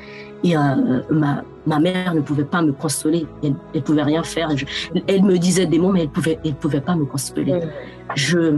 Et 0.44 0.56
euh, 0.56 1.02
ma, 1.10 1.42
ma 1.66 1.80
mère 1.80 2.14
ne 2.14 2.20
pouvait 2.20 2.44
pas 2.44 2.62
me 2.62 2.72
consoler. 2.72 3.26
Elle, 3.42 3.54
elle 3.74 3.82
pouvait 3.82 4.02
rien 4.02 4.22
faire. 4.22 4.50
elle 5.08 5.22
me 5.22 5.38
disait 5.38 5.66
des 5.66 5.78
mots, 5.78 5.92
mais 5.92 6.02
elle 6.02 6.10
pouvait, 6.10 6.38
elle 6.44 6.54
pouvait 6.54 6.80
pas 6.80 6.94
me 6.94 7.04
consoler. 7.04 7.60
Je, 8.14 8.56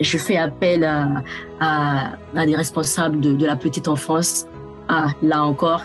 je 0.00 0.18
fais 0.18 0.36
appel 0.36 0.84
à, 0.84 1.22
à, 1.60 2.46
des 2.46 2.56
responsables 2.56 3.20
de, 3.20 3.32
de, 3.32 3.46
la 3.46 3.56
petite 3.56 3.88
enfance. 3.88 4.46
Ah, 4.88 5.08
là 5.22 5.42
encore, 5.42 5.82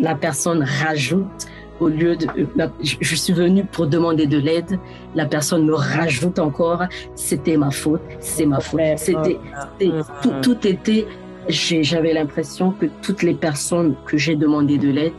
la 0.00 0.14
personne 0.14 0.62
rajoute 0.62 1.46
au 1.80 1.88
lieu 1.88 2.16
de, 2.16 2.26
je, 2.82 3.14
suis 3.14 3.32
venue 3.32 3.64
pour 3.64 3.86
demander 3.86 4.26
de 4.26 4.38
l'aide, 4.38 4.78
la 5.14 5.26
personne 5.26 5.66
me 5.66 5.74
rajoute 5.74 6.38
encore, 6.38 6.84
c'était 7.14 7.56
ma 7.58 7.70
faute, 7.70 8.00
c'est 8.18 8.46
ma 8.46 8.60
faute. 8.60 8.80
C'était, 8.96 9.38
tout, 10.22 10.32
tout 10.42 10.66
était, 10.66 11.06
j'avais 11.48 12.14
l'impression 12.14 12.70
que 12.70 12.86
toutes 13.02 13.22
les 13.22 13.34
personnes 13.34 13.94
que 14.06 14.16
j'ai 14.16 14.36
demandé 14.36 14.78
de 14.78 14.88
l'aide 14.88 15.12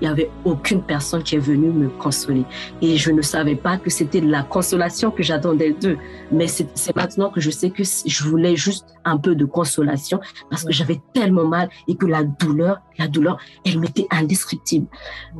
il 0.00 0.06
n'y 0.06 0.12
avait 0.12 0.30
aucune 0.44 0.82
personne 0.82 1.22
qui 1.22 1.36
est 1.36 1.40
venue 1.40 1.70
me 1.70 1.88
consoler. 1.88 2.44
Et 2.82 2.96
je 2.96 3.10
ne 3.10 3.22
savais 3.22 3.56
pas 3.56 3.76
que 3.78 3.90
c'était 3.90 4.20
de 4.20 4.30
la 4.30 4.42
consolation 4.42 5.10
que 5.10 5.22
j'attendais 5.22 5.72
d'eux. 5.72 5.98
Mais 6.32 6.46
c'est 6.46 6.96
maintenant 6.96 7.30
que 7.30 7.40
je 7.40 7.50
sais 7.50 7.70
que 7.70 7.82
je 7.82 8.24
voulais 8.24 8.56
juste 8.56 8.94
un 9.04 9.18
peu 9.18 9.34
de 9.34 9.44
consolation 9.44 10.20
parce 10.50 10.64
que 10.64 10.72
j'avais 10.72 11.00
tellement 11.12 11.46
mal 11.46 11.68
et 11.88 11.96
que 11.96 12.06
la 12.06 12.24
douleur, 12.24 12.80
la 12.98 13.08
douleur, 13.08 13.38
elle 13.64 13.78
m'était 13.78 14.06
indescriptible. 14.10 14.86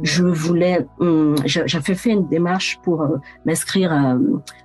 Je 0.02 0.24
voulais, 0.24 0.86
hum, 0.98 1.36
j'avais 1.44 1.94
fait 1.94 2.10
une 2.10 2.28
démarche 2.28 2.78
pour 2.82 3.02
euh, 3.02 3.16
m'inscrire 3.44 3.92
à, 3.92 4.16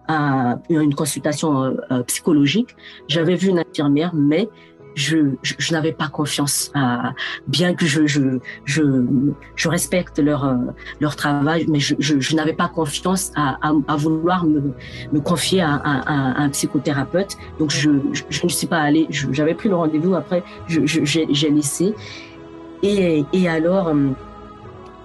à, 0.08 0.60
une 0.70 0.96
consultation 0.96 1.64
euh, 1.64 1.74
euh, 1.92 2.04
psychologique. 2.04 2.76
J'avais 3.08 3.36
vu 3.36 3.50
une 3.50 3.60
infirmière, 3.60 4.14
mais 4.14 4.50
je, 5.00 5.18
je, 5.42 5.72
n'avais 5.74 5.94
pas 5.94 6.10
confiance, 6.10 6.72
à, 6.76 7.14
bien 7.48 7.74
que 7.74 7.86
je, 7.86 8.06
je, 8.06 8.40
je, 8.66 8.84
je 9.56 9.70
respecte 9.70 10.20
leur, 10.20 10.44
euh, 10.44 10.56
leur 11.00 11.16
travail, 11.16 11.66
mais 11.70 11.80
je, 11.80 11.96
je, 12.00 12.20
je 12.20 12.36
n'avais 12.36 12.54
pas 12.54 12.68
confiance 12.68 13.32
à, 13.36 13.58
à, 13.88 13.96
vouloir 13.96 14.46
me, 14.46 14.74
me 15.14 15.20
confier 15.22 15.62
à, 15.62 15.80
un 16.44 16.50
psychothérapeute. 16.50 17.38
Donc, 17.60 17.72
je, 17.72 17.92
je, 18.30 18.44
ne 18.44 18.50
suis 18.50 18.68
pas 18.68 18.80
allée, 18.80 19.08
j'avais 19.10 19.54
pris 19.54 19.70
le 19.70 19.76
rendez-vous, 19.76 20.16
après, 20.16 20.44
j'ai 20.68 21.50
laissé. 21.50 21.96
Et, 22.84 23.24
et 23.32 23.48
alors, 23.48 23.90
euh, 23.90 24.10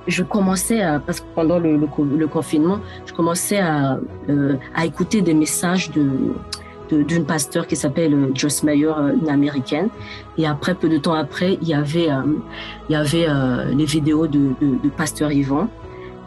je 0.07 0.23
commençais 0.23 0.83
parce 1.07 1.21
que 1.21 1.27
pendant 1.35 1.59
le, 1.59 1.77
le, 1.77 2.27
confinement, 2.27 2.81
je 3.07 3.13
commençais 3.13 3.59
à, 3.59 3.99
euh, 4.29 4.57
à 4.75 4.85
écouter 4.85 5.23
des 5.23 5.35
messages 5.35 5.91
de, 5.91 6.35
d'une 6.91 7.25
pasteur 7.25 7.67
qui 7.67 7.77
s'appelle 7.77 8.15
euh, 8.15 8.31
Joss 8.35 8.63
Meyer, 8.63 8.87
euh, 8.87 9.15
une 9.21 9.29
américaine. 9.29 9.89
Et 10.39 10.47
après, 10.47 10.75
peu 10.75 10.89
de 10.89 10.99
temps 10.99 11.15
après, 11.15 11.59
il 11.61 11.69
y 11.69 11.75
avait, 11.75 12.11
euh, 12.11 12.23
il 12.89 12.93
y 12.93 12.97
avait 12.97 13.27
les 13.75 13.85
vidéos 13.85 14.27
de, 14.27 14.51
de, 14.61 14.83
de 14.83 14.89
pasteur 14.89 15.33
Yvan 15.33 15.69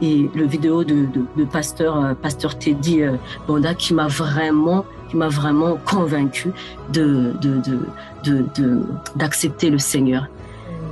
et 0.01 0.29
le 0.35 0.45
vidéo 0.45 0.83
de, 0.83 1.05
de, 1.35 1.45
pasteur, 1.45 2.15
pasteur 2.21 2.57
Teddy 2.57 3.01
Bonda 3.47 3.73
qui 3.73 3.93
m'a 3.93 4.07
vraiment 4.07 4.85
qui 5.09 5.15
m'a 5.15 5.29
vraiment 5.29 5.77
convaincu 5.85 6.51
de, 6.91 7.33
d'accepter 9.15 9.69
le 9.69 9.79
Seigneur 9.79 10.27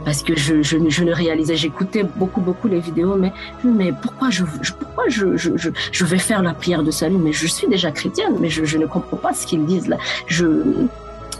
parce 0.06 0.22
que 0.22 0.36
je, 0.36 0.62
je, 0.62 0.78
je 0.88 1.04
ne 1.04 1.12
réalisais, 1.12 1.56
j'écoutais 1.56 2.04
beaucoup, 2.04 2.40
beaucoup 2.40 2.68
les 2.68 2.80
vidéos, 2.80 3.16
mais, 3.16 3.34
mais 3.64 3.92
pourquoi, 3.92 4.30
je, 4.30 4.44
pourquoi 4.80 5.06
je, 5.10 5.36
je, 5.36 5.52
je, 5.92 6.06
vais 6.06 6.20
faire 6.20 6.42
la 6.44 6.54
prière 6.54 6.84
de 6.84 6.92
salut? 6.92 7.18
Mais 7.18 7.34
je 7.34 7.48
suis 7.48 7.68
déjà 7.68 7.92
chrétienne, 7.92 8.36
mais 8.40 8.50
je, 8.50 8.64
je 8.64 8.78
ne 8.78 8.86
comprends 8.86 9.18
pas 9.18 9.34
ce 9.34 9.48
qu'ils 9.48 9.66
disent 9.66 9.88
là. 9.88 9.98
Je, 10.28 10.46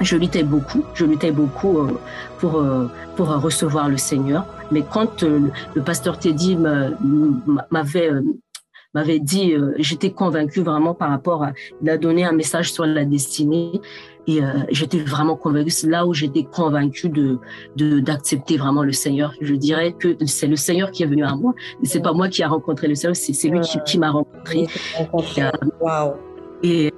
je 0.02 0.18
luttais 0.18 0.44
beaucoup, 0.44 0.84
je 0.94 1.06
luttais 1.06 1.32
beaucoup 1.32 1.78
euh, 1.78 2.00
pour, 2.40 2.60
euh, 2.60 2.88
pour 3.16 3.28
recevoir 3.28 3.88
le 3.88 3.98
Seigneur. 3.98 4.46
Mais 4.72 4.84
quand 4.90 5.24
euh, 5.24 5.52
le 5.76 5.82
pasteur 5.82 6.18
Teddy 6.20 6.58
m'avait 6.58 8.12
m'avait 8.94 9.20
dit, 9.20 9.54
j'étais 9.78 10.12
convaincue 10.12 10.62
vraiment 10.62 10.94
par 10.94 11.10
rapport 11.10 11.44
à, 11.44 11.52
il 11.82 11.90
a 11.90 11.98
donné 11.98 12.24
un 12.24 12.32
message 12.32 12.72
sur 12.72 12.86
la 12.86 13.04
destinée 13.04 13.82
et 14.28 14.44
euh, 14.44 14.48
j'étais 14.70 15.00
vraiment 15.00 15.36
convaincue, 15.36 15.88
là 15.88 16.06
où 16.06 16.14
j'étais 16.14 16.44
convaincue 16.44 17.10
de 17.10 17.40
d'accepter 17.76 18.58
vraiment 18.58 18.84
le 18.84 18.92
Seigneur. 18.92 19.34
Je 19.42 19.54
dirais 19.56 19.94
que 19.94 20.16
c'est 20.26 20.48
le 20.48 20.56
Seigneur 20.56 20.92
qui 20.92 21.04
est 21.04 21.08
venu 21.08 21.24
à 21.24 21.36
moi. 21.36 21.54
C'est 21.84 22.02
pas 22.02 22.14
moi 22.14 22.30
qui 22.30 22.44
a 22.44 22.48
rencontré 22.48 22.88
le 22.88 22.96
Seigneur, 22.96 23.16
c'est 23.16 23.48
lui 23.48 23.60
qui, 23.62 23.80
qui 23.86 24.00
m'a 24.00 24.12
rencontré. 24.12 24.68
Wow. 25.80 26.14
Et 26.64 26.92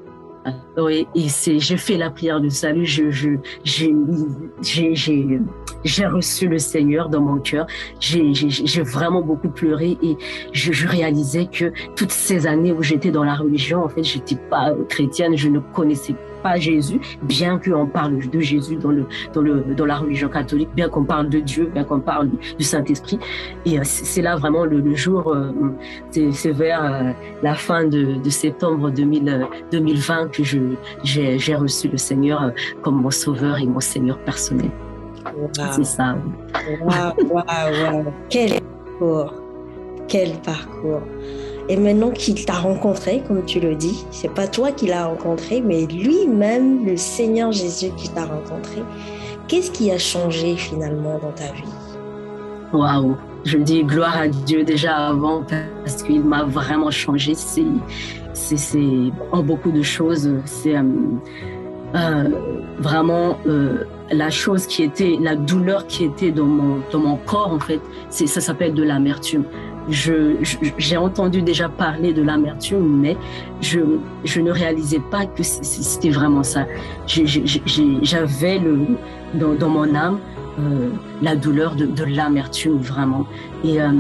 oui, 0.78 1.08
et 1.16 1.28
c'est, 1.28 1.60
j'ai 1.60 1.78
fait 1.78 1.98
la 1.98 2.10
prière 2.10 2.40
de 2.40 2.50
salut. 2.50 2.86
Je, 2.86 3.10
je, 3.10 3.32
j'ai, 3.64 3.94
j'ai, 4.96 5.42
j'ai 5.84 6.06
reçu 6.06 6.48
le 6.48 6.60
Seigneur 6.60 7.10
dans 7.10 7.22
mon 7.22 7.38
cœur. 7.38 7.68
J'ai 8.00 8.82
vraiment 8.82 9.22
beaucoup 9.22 9.50
pleuré 9.50 9.98
et 10.02 10.18
je, 10.52 10.72
je, 10.72 10.88
réalisais 10.88 11.48
que 11.48 11.72
toutes 11.96 12.12
ces 12.12 12.48
années 12.48 12.72
où 12.72 12.82
j'étais 12.84 13.12
dans 13.12 13.24
la 13.24 13.36
religion, 13.36 13.84
en 13.84 13.90
fait, 13.90 14.04
j'étais 14.04 14.36
pas 14.36 14.74
chrétienne, 14.90 15.36
je 15.36 15.50
ne 15.50 15.60
connaissais 15.60 16.16
pas 16.44 16.58
Jésus, 16.58 17.00
bien 17.24 17.60
qu'on 17.60 17.88
parle 17.88 18.20
de 18.30 18.40
Jésus 18.40 18.76
dans, 18.76 18.92
le, 18.92 19.06
dans, 19.34 19.42
le, 19.42 19.64
dans 19.76 19.86
la 19.86 19.98
religion 19.98 20.30
catholique, 20.30 20.70
bien 20.76 20.90
qu'on 20.90 21.04
parle 21.04 21.30
de 21.30 21.40
Dieu, 21.40 21.70
bien 21.74 21.84
qu'on 21.84 22.00
parle 22.00 22.30
du 22.58 22.64
Saint-Esprit. 22.64 23.20
Et 23.66 23.80
euh, 23.80 23.84
c'est 23.84 24.22
là 24.22 24.36
vraiment 24.36 24.66
le, 24.66 24.96
jour, 24.96 25.34
euh, 25.34 25.52
c'est 26.12 26.52
vers 26.52 26.84
euh, 26.84 27.12
la 27.44 27.56
fin 27.56 27.86
de, 27.86 28.16
de 28.16 28.30
septembre 28.30 28.90
2000, 28.92 29.48
2020 29.72 30.32
que 30.32 30.44
j'ai 30.44 31.56
reçu 31.56 31.88
le 31.88 31.98
Seigneur 31.98 32.52
comme 32.82 33.02
mon 33.02 33.12
sauveur 33.12 33.60
et 33.60 33.66
mon 33.66 33.80
Seigneur 33.80 34.18
personnel. 34.20 34.72
C'est 35.72 35.86
ça. 35.86 36.16
Waouh, 36.82 37.32
waouh, 37.32 38.06
wow. 38.06 38.14
Quel 38.30 38.60
parcours! 38.62 39.34
Quel 40.08 40.32
parcours! 40.42 41.02
Et 41.70 41.76
maintenant 41.76 42.12
qu'il 42.12 42.46
t'a 42.46 42.54
rencontré, 42.54 43.24
comme 43.28 43.44
tu 43.44 43.60
le 43.60 43.76
dis, 43.76 44.06
c'est 44.12 44.34
pas 44.34 44.48
toi 44.48 44.72
qui 44.72 44.88
l'as 44.88 45.08
rencontré, 45.08 45.62
mais 45.62 45.86
lui-même, 45.86 46.86
le 46.86 46.96
Seigneur 46.96 47.52
Jésus 47.52 47.92
qui 47.98 48.10
t'a 48.10 48.26
rencontré. 48.26 48.84
Qu'est-ce 49.48 49.72
qui 49.72 49.92
a 49.92 49.98
changé 49.98 50.56
finalement 50.56 51.20
dans 51.20 51.32
ta 51.32 51.52
vie? 51.54 51.64
Waouh 52.74 53.16
Je 53.44 53.58
dis 53.58 53.84
gloire 53.84 54.18
à 54.18 54.28
Dieu 54.28 54.64
déjà 54.64 55.08
avant 55.08 55.44
parce 55.84 56.04
qu'il 56.04 56.24
m'a 56.24 56.44
vraiment 56.44 56.92
changé. 56.92 57.34
C'est, 57.34 57.66
c'est, 58.34 59.12
en 59.32 59.44
beaucoup 59.44 59.72
de 59.72 59.82
choses. 59.82 60.30
C'est 60.46 60.76
euh, 60.76 60.84
euh, 61.96 62.30
vraiment 62.80 63.38
euh, 63.46 63.86
la 64.12 64.30
chose 64.30 64.68
qui 64.68 64.84
était, 64.84 65.18
la 65.20 65.36
douleur 65.36 65.88
qui 65.88 66.04
était 66.04 66.32
dans 66.32 66.46
mon, 66.46 66.82
dans 66.92 67.00
mon 67.00 67.18
corps 67.18 67.54
en 67.54 67.60
fait. 67.60 67.82
C'est, 68.10 68.28
ça 68.28 68.42
s'appelle 68.42 68.74
de 68.74 68.84
l'amertume 68.84 69.44
j'ai 69.90 70.98
entendu 70.98 71.42
déjà 71.42 71.70
parler 71.70 72.14
de 72.14 72.22
l'amertume, 72.22 73.00
mais 73.00 73.18
je, 73.62 73.80
je 74.24 74.42
ne 74.42 74.52
réalisais 74.52 75.02
pas 75.12 75.26
que 75.26 75.44
c'était 75.44 76.10
vraiment 76.10 76.44
ça. 76.44 76.66
J'avais 77.08 78.60
le 78.60 78.80
dans, 79.34 79.54
dans, 79.54 79.70
mon 79.70 79.94
âme 79.96 80.20
euh, 80.60 80.90
la 81.22 81.36
douleur 81.36 81.76
de, 81.76 81.86
de 81.86 82.04
l'amertume 82.04 82.78
vraiment. 82.78 83.26
Et 83.64 83.82
euh, 83.82 83.92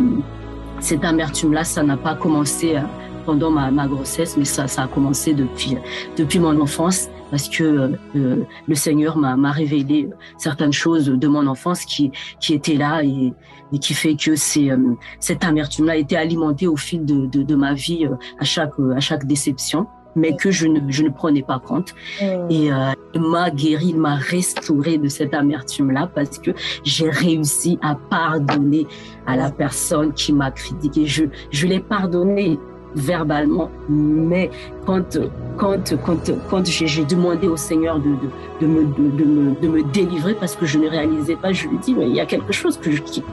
cette 0.79 1.03
amertume-là, 1.03 1.63
ça 1.63 1.83
n'a 1.83 1.97
pas 1.97 2.15
commencé 2.15 2.75
euh, 2.75 2.81
pendant 3.25 3.51
ma, 3.51 3.71
ma, 3.71 3.87
grossesse, 3.87 4.37
mais 4.37 4.45
ça, 4.45 4.67
ça 4.67 4.83
a 4.83 4.87
commencé 4.87 5.33
depuis, 5.33 5.77
depuis 6.17 6.39
mon 6.39 6.59
enfance 6.61 7.09
parce 7.29 7.49
que 7.49 7.93
euh, 8.15 8.43
le 8.67 8.75
Seigneur 8.75 9.17
m'a 9.17 9.51
révélé 9.51 10.09
certaines 10.37 10.73
choses 10.73 11.07
de 11.07 11.27
mon 11.27 11.47
enfance 11.47 11.85
qui, 11.85 12.11
qui 12.39 12.53
étaient 12.53 12.75
là 12.75 13.03
et, 13.03 13.33
et 13.73 13.79
qui 13.79 13.93
fait 13.93 14.15
que 14.15 14.35
c'est 14.35 14.71
euh, 14.71 14.77
cette 15.19 15.43
amertume-là 15.43 15.93
a 15.93 15.97
été 15.97 16.17
alimentée 16.17 16.67
au 16.67 16.77
fil 16.77 17.05
de, 17.05 17.25
de, 17.25 17.43
de 17.43 17.55
ma 17.55 17.73
vie 17.73 18.05
euh, 18.05 18.15
à 18.39 18.45
chaque 18.45 18.73
à 18.95 18.99
chaque 18.99 19.25
déception 19.25 19.87
mais 20.15 20.35
que 20.35 20.49
je 20.49 20.65
ne, 20.65 20.79
je 20.91 21.03
ne 21.03 21.09
prenais 21.09 21.43
pas 21.43 21.59
compte. 21.59 21.93
Mm. 22.19 22.47
Et 22.49 22.69
il 23.13 23.21
m'a 23.21 23.51
guéri, 23.51 23.89
il 23.89 23.97
m'a 23.97 24.15
restauré 24.15 24.97
de 24.97 25.07
cette 25.09 25.35
amertume-là 25.35 26.09
parce 26.15 26.39
que 26.39 26.49
j'ai 26.83 27.11
réussi 27.11 27.77
à 27.83 27.93
pardonner 27.93 28.87
à 29.27 29.35
la 29.35 29.51
personne 29.51 30.13
qui 30.13 30.33
m'a 30.33 30.49
critiqué. 30.49 31.05
Je, 31.05 31.25
je 31.51 31.67
l'ai 31.67 31.79
pardonné 31.79 32.57
verbalement, 32.97 33.69
mais 33.87 34.49
quand, 34.85 35.17
quand, 35.57 35.95
quand, 36.03 36.31
quand 36.49 36.65
j'ai 36.65 37.05
demandé 37.05 37.47
au 37.47 37.55
Seigneur 37.57 37.99
de, 37.99 38.09
de, 38.09 38.29
de, 38.61 38.67
me, 38.67 38.85
de, 38.85 39.23
me, 39.23 39.61
de 39.61 39.67
me 39.67 39.83
délivrer 39.83 40.33
parce 40.33 40.55
que 40.55 40.65
je 40.65 40.77
ne 40.79 40.89
réalisais 40.89 41.35
pas, 41.35 41.51
je 41.51 41.67
lui 41.67 41.77
dis, 41.77 41.93
mais 41.93 42.09
il 42.09 42.15
y 42.15 42.19
a 42.19 42.25
quelque 42.25 42.51
chose 42.51 42.77
que 42.77 42.89
qui, 42.89 43.23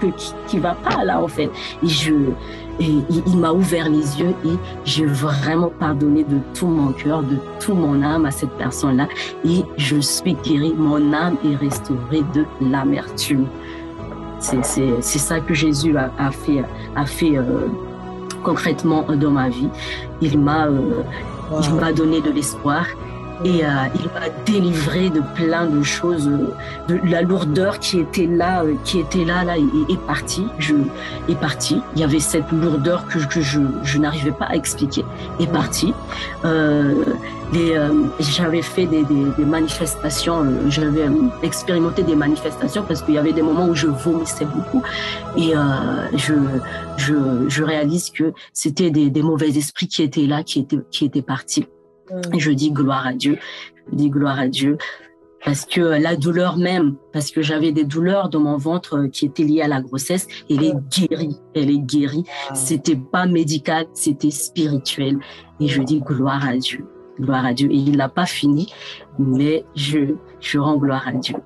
qui, 0.00 0.34
qui, 0.46 0.58
va 0.58 0.74
pas 0.74 1.04
là, 1.04 1.20
en 1.20 1.28
fait. 1.28 1.50
Et 1.82 1.88
je, 1.88 2.14
et 2.80 2.86
il, 3.26 3.38
m'a 3.38 3.52
ouvert 3.52 3.88
les 3.88 4.20
yeux 4.20 4.34
et 4.44 4.56
j'ai 4.84 5.06
vraiment 5.06 5.70
pardonné 5.78 6.24
de 6.24 6.38
tout 6.54 6.66
mon 6.66 6.92
cœur, 6.92 7.22
de 7.22 7.36
tout 7.60 7.74
mon 7.74 8.02
âme 8.02 8.26
à 8.26 8.30
cette 8.30 8.52
personne-là. 8.52 9.08
Et 9.44 9.62
je 9.76 9.98
suis 10.00 10.34
guéri, 10.44 10.74
mon 10.76 11.12
âme 11.12 11.36
est 11.44 11.56
restaurée 11.56 12.22
de 12.34 12.44
l'amertume. 12.60 13.46
C'est 14.40 15.00
ça 15.02 15.40
que 15.40 15.54
Jésus 15.54 15.96
a, 15.96 16.10
a 16.18 16.30
fait, 16.30 16.62
a 16.96 17.06
fait 17.06 17.38
euh, 17.38 17.68
concrètement 18.44 19.02
dans 19.02 19.30
ma 19.30 19.48
vie. 19.48 19.70
Il 20.20 20.38
m'a 20.38 20.66
euh, 20.66 21.02
il 21.62 21.74
m'a 21.74 21.92
donné 21.92 22.20
de 22.20 22.30
l'espoir 22.30 22.86
et 23.44 23.64
euh, 23.64 23.68
il 23.94 24.04
m'a 24.12 24.28
délivré 24.46 25.10
de 25.10 25.20
plein 25.34 25.66
de 25.66 25.82
choses 25.82 26.30
de 26.88 27.00
la 27.04 27.22
lourdeur 27.22 27.78
qui 27.78 27.98
était 27.98 28.26
là 28.26 28.62
euh, 28.62 28.74
qui 28.84 29.00
était 29.00 29.24
là 29.24 29.44
là 29.44 29.56
est, 29.56 30.00
partie 30.06 30.46
je 30.58 30.74
est 31.28 31.34
partie 31.34 31.80
il 31.94 32.00
y 32.00 32.04
avait 32.04 32.20
cette 32.20 32.50
lourdeur 32.52 33.06
que, 33.06 33.18
que 33.26 33.40
je, 33.40 33.60
je 33.82 33.98
n'arrivais 33.98 34.32
pas 34.32 34.46
à 34.46 34.54
expliquer. 34.54 35.04
Est 35.40 35.50
partie 35.50 35.92
euh, 36.44 37.04
euh, 37.54 38.04
j'avais 38.18 38.62
fait 38.62 38.86
des, 38.86 39.04
des, 39.04 39.24
des 39.36 39.44
manifestations 39.44 40.44
euh, 40.44 40.70
j'avais 40.70 41.06
expérimenté 41.42 42.02
des 42.02 42.16
manifestations 42.16 42.84
parce 42.86 43.02
qu'il 43.02 43.14
y 43.14 43.18
avait 43.18 43.32
des 43.32 43.42
moments 43.42 43.66
où 43.66 43.74
je 43.74 43.86
vomissais 43.86 44.44
beaucoup. 44.44 44.82
Et 45.36 45.52
je, 46.14 46.34
je 46.96 47.14
je 47.48 47.62
réalise 47.62 48.10
que 48.10 48.32
c'était 48.52 48.90
des, 48.90 49.10
des 49.10 49.22
mauvais 49.22 49.50
esprits 49.56 49.88
qui 49.88 50.02
étaient 50.02 50.26
là 50.26 50.42
qui 50.42 50.60
étaient 50.60 50.78
qui 50.90 51.04
étaient 51.04 51.22
partis 51.22 51.66
et 52.32 52.38
je 52.38 52.50
dis 52.50 52.70
gloire 52.70 53.06
à 53.06 53.12
Dieu. 53.12 53.38
Je 53.90 53.96
dis 53.96 54.10
gloire 54.10 54.38
à 54.38 54.48
Dieu 54.48 54.78
parce 55.44 55.66
que 55.66 55.80
la 55.80 56.16
douleur 56.16 56.56
même, 56.56 56.96
parce 57.12 57.30
que 57.30 57.42
j'avais 57.42 57.70
des 57.70 57.84
douleurs 57.84 58.30
dans 58.30 58.40
mon 58.40 58.56
ventre 58.56 59.06
qui 59.06 59.26
étaient 59.26 59.42
liées 59.42 59.60
à 59.60 59.68
la 59.68 59.82
grossesse, 59.82 60.26
elle 60.48 60.64
est 60.64 60.74
guérie, 60.88 61.38
elle 61.54 61.70
est 61.70 61.78
guérie. 61.78 62.24
C'était 62.54 62.96
pas 62.96 63.26
médical, 63.26 63.86
c'était 63.92 64.30
spirituel. 64.30 65.18
Et 65.60 65.68
je 65.68 65.82
dis 65.82 66.00
gloire 66.00 66.48
à 66.48 66.56
Dieu, 66.56 66.86
gloire 67.20 67.44
à 67.44 67.52
Dieu. 67.52 67.70
Et 67.70 67.76
il 67.76 67.96
n'a 67.96 68.08
pas 68.08 68.24
fini, 68.24 68.72
mais 69.18 69.66
je, 69.74 70.14
je 70.40 70.58
rends 70.58 70.76
gloire 70.76 71.06
à 71.06 71.12
Dieu. 71.12 71.36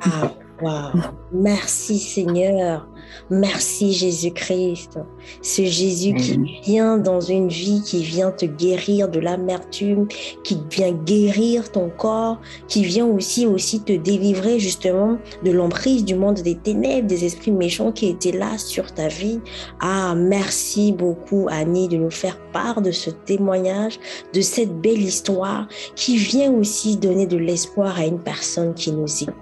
Ah, 0.00 0.32
wow. 0.62 1.00
Merci 1.32 1.98
Seigneur. 1.98 2.86
Merci 3.30 3.92
Jésus-Christ. 3.92 4.98
Ce 5.42 5.62
Jésus 5.62 6.14
qui 6.14 6.38
vient 6.64 6.98
dans 6.98 7.20
une 7.20 7.48
vie, 7.48 7.82
qui 7.84 8.02
vient 8.02 8.30
te 8.30 8.46
guérir 8.46 9.08
de 9.08 9.20
l'amertume, 9.20 10.06
qui 10.44 10.58
vient 10.70 10.92
guérir 10.92 11.70
ton 11.70 11.90
corps, 11.90 12.40
qui 12.68 12.84
vient 12.84 13.06
aussi 13.06 13.46
aussi 13.46 13.80
te 13.80 13.92
délivrer 13.92 14.58
justement 14.58 15.18
de 15.44 15.50
l'emprise 15.50 16.04
du 16.04 16.14
monde 16.14 16.40
des 16.40 16.56
ténèbres, 16.56 17.06
des 17.06 17.24
esprits 17.24 17.52
méchants 17.52 17.92
qui 17.92 18.08
étaient 18.08 18.32
là 18.32 18.58
sur 18.58 18.92
ta 18.92 19.08
vie. 19.08 19.40
Ah, 19.80 20.14
merci 20.14 20.92
beaucoup 20.92 21.48
Annie 21.50 21.88
de 21.88 21.96
nous 21.96 22.10
faire 22.10 22.38
part 22.52 22.82
de 22.82 22.90
ce 22.90 23.10
témoignage, 23.10 23.98
de 24.32 24.40
cette 24.40 24.80
belle 24.80 25.02
histoire 25.02 25.66
qui 25.96 26.16
vient 26.16 26.52
aussi 26.52 26.96
donner 26.96 27.26
de 27.26 27.36
l'espoir 27.36 27.98
à 27.98 28.06
une 28.06 28.20
personne 28.20 28.74
qui 28.74 28.92
nous 28.92 29.22
écoute. 29.22 29.41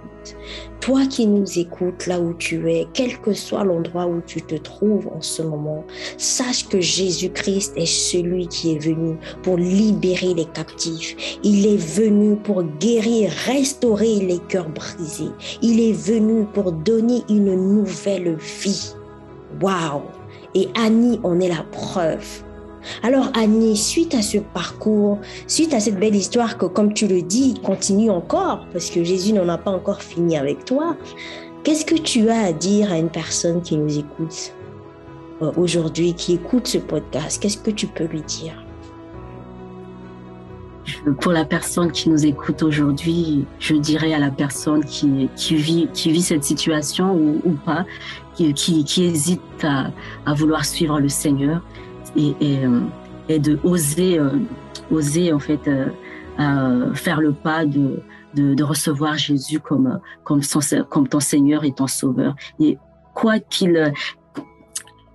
Toi 0.81 1.07
qui 1.07 1.27
nous 1.27 1.59
écoutes 1.59 2.07
là 2.07 2.21
où 2.21 2.35
tu 2.35 2.71
es, 2.71 2.87
quel 2.95 3.19
que 3.21 3.33
soit 3.33 3.65
l'endroit 3.65 4.07
où 4.07 4.21
tu 4.27 4.41
te 4.43 4.55
trouves 4.55 5.09
en 5.09 5.21
ce 5.21 5.43
moment, 5.43 5.85
sache 6.17 6.69
que 6.69 6.81
Jésus-Christ 6.81 7.75
est 7.77 7.87
celui 7.87 8.49
qui 8.49 8.73
est 8.73 8.79
venu 8.79 9.17
pour 9.43 9.57
libérer 9.57 10.35
les 10.35 10.47
captifs. 10.47 11.39
Il 11.43 11.67
est 11.67 11.77
venu 11.77 12.37
pour 12.37 12.63
guérir, 12.63 13.31
restaurer 13.47 14.17
les 14.21 14.39
cœurs 14.49 14.71
brisés. 14.71 15.33
Il 15.63 15.81
est 15.81 15.93
venu 15.93 16.47
pour 16.47 16.73
donner 16.73 17.23
une 17.29 17.55
nouvelle 17.55 18.37
vie. 18.37 18.95
Waouh! 19.61 20.03
Et 20.55 20.69
Annie 20.75 21.21
en 21.23 21.39
est 21.41 21.49
la 21.49 21.65
preuve. 21.71 22.43
Alors 23.03 23.31
Annie, 23.35 23.77
suite 23.77 24.15
à 24.15 24.23
ce 24.23 24.39
parcours, 24.39 25.19
suite 25.47 25.75
à 25.75 25.81
cette 25.81 25.99
belle 25.99 26.15
histoire 26.15 26.59
que, 26.59 26.67
comme 26.67 26.93
tu 26.93 27.07
le 27.07 27.23
dis, 27.23 27.55
continue 27.63 28.11
encore, 28.11 28.67
parce 28.73 28.91
que 28.91 29.05
Jésus 29.05 29.33
n'en 29.33 29.49
a 29.49 29.59
pas 29.59 29.71
encore 29.71 30.03
fini 30.03 30.37
avec 30.37 30.65
toi, 30.65 30.97
qu'est-ce 31.65 31.85
que 31.85 31.97
tu 31.97 32.29
as 32.29 32.41
à 32.41 32.53
dire 32.53 32.93
à 32.93 32.99
une 32.99 33.11
personne 33.11 33.63
qui 33.63 33.77
nous 33.77 33.99
écoute 33.99 34.55
euh, 35.43 35.53
aujourd'hui, 35.57 36.15
qui 36.15 36.35
écoute 36.35 36.67
ce 36.67 36.79
podcast? 36.79 37.41
Qu'est-ce 37.43 37.59
que 37.59 37.71
tu 37.71 37.87
peux 37.87 38.05
lui 38.05 38.23
dire? 38.23 38.65
Pour 41.21 41.33
la 41.33 41.45
personne 41.45 41.93
qui 41.93 42.09
nous 42.09 42.27
écoute 42.27 42.63
aujourd'hui, 42.63 43.47
je 43.59 43.75
dirais 43.75 44.13
à 44.13 44.19
la 44.19 44.31
personne 44.31 44.85
qui, 44.85 45.29
vit, 45.55 46.23
cette 46.23 46.45
situation 46.45 47.15
ou, 47.15 47.53
pas, 47.65 47.85
qui, 48.35 48.85
hésite 48.99 49.41
à, 49.63 50.35
vouloir 50.35 50.65
suivre 50.65 50.99
le 50.99 51.09
Seigneur, 51.09 51.63
euh, 52.17 52.81
et 53.29 53.39
de 53.39 53.59
oser, 53.63 54.19
euh, 54.19 54.31
oser 54.91 55.33
en 55.33 55.39
fait 55.39 55.69
euh, 55.69 56.95
faire 56.95 57.21
le 57.21 57.33
pas 57.33 57.65
de, 57.65 58.03
de, 58.35 58.63
recevoir 58.63 59.17
Jésus 59.17 59.61
comme, 59.61 60.01
comme 60.25 61.09
ton 61.09 61.21
Seigneur 61.21 61.65
et 61.65 61.73
ton 61.73 61.87
Sauveur. 61.87 62.35
Et 62.59 62.79
quoi 63.15 63.39
qu'il 63.39 63.93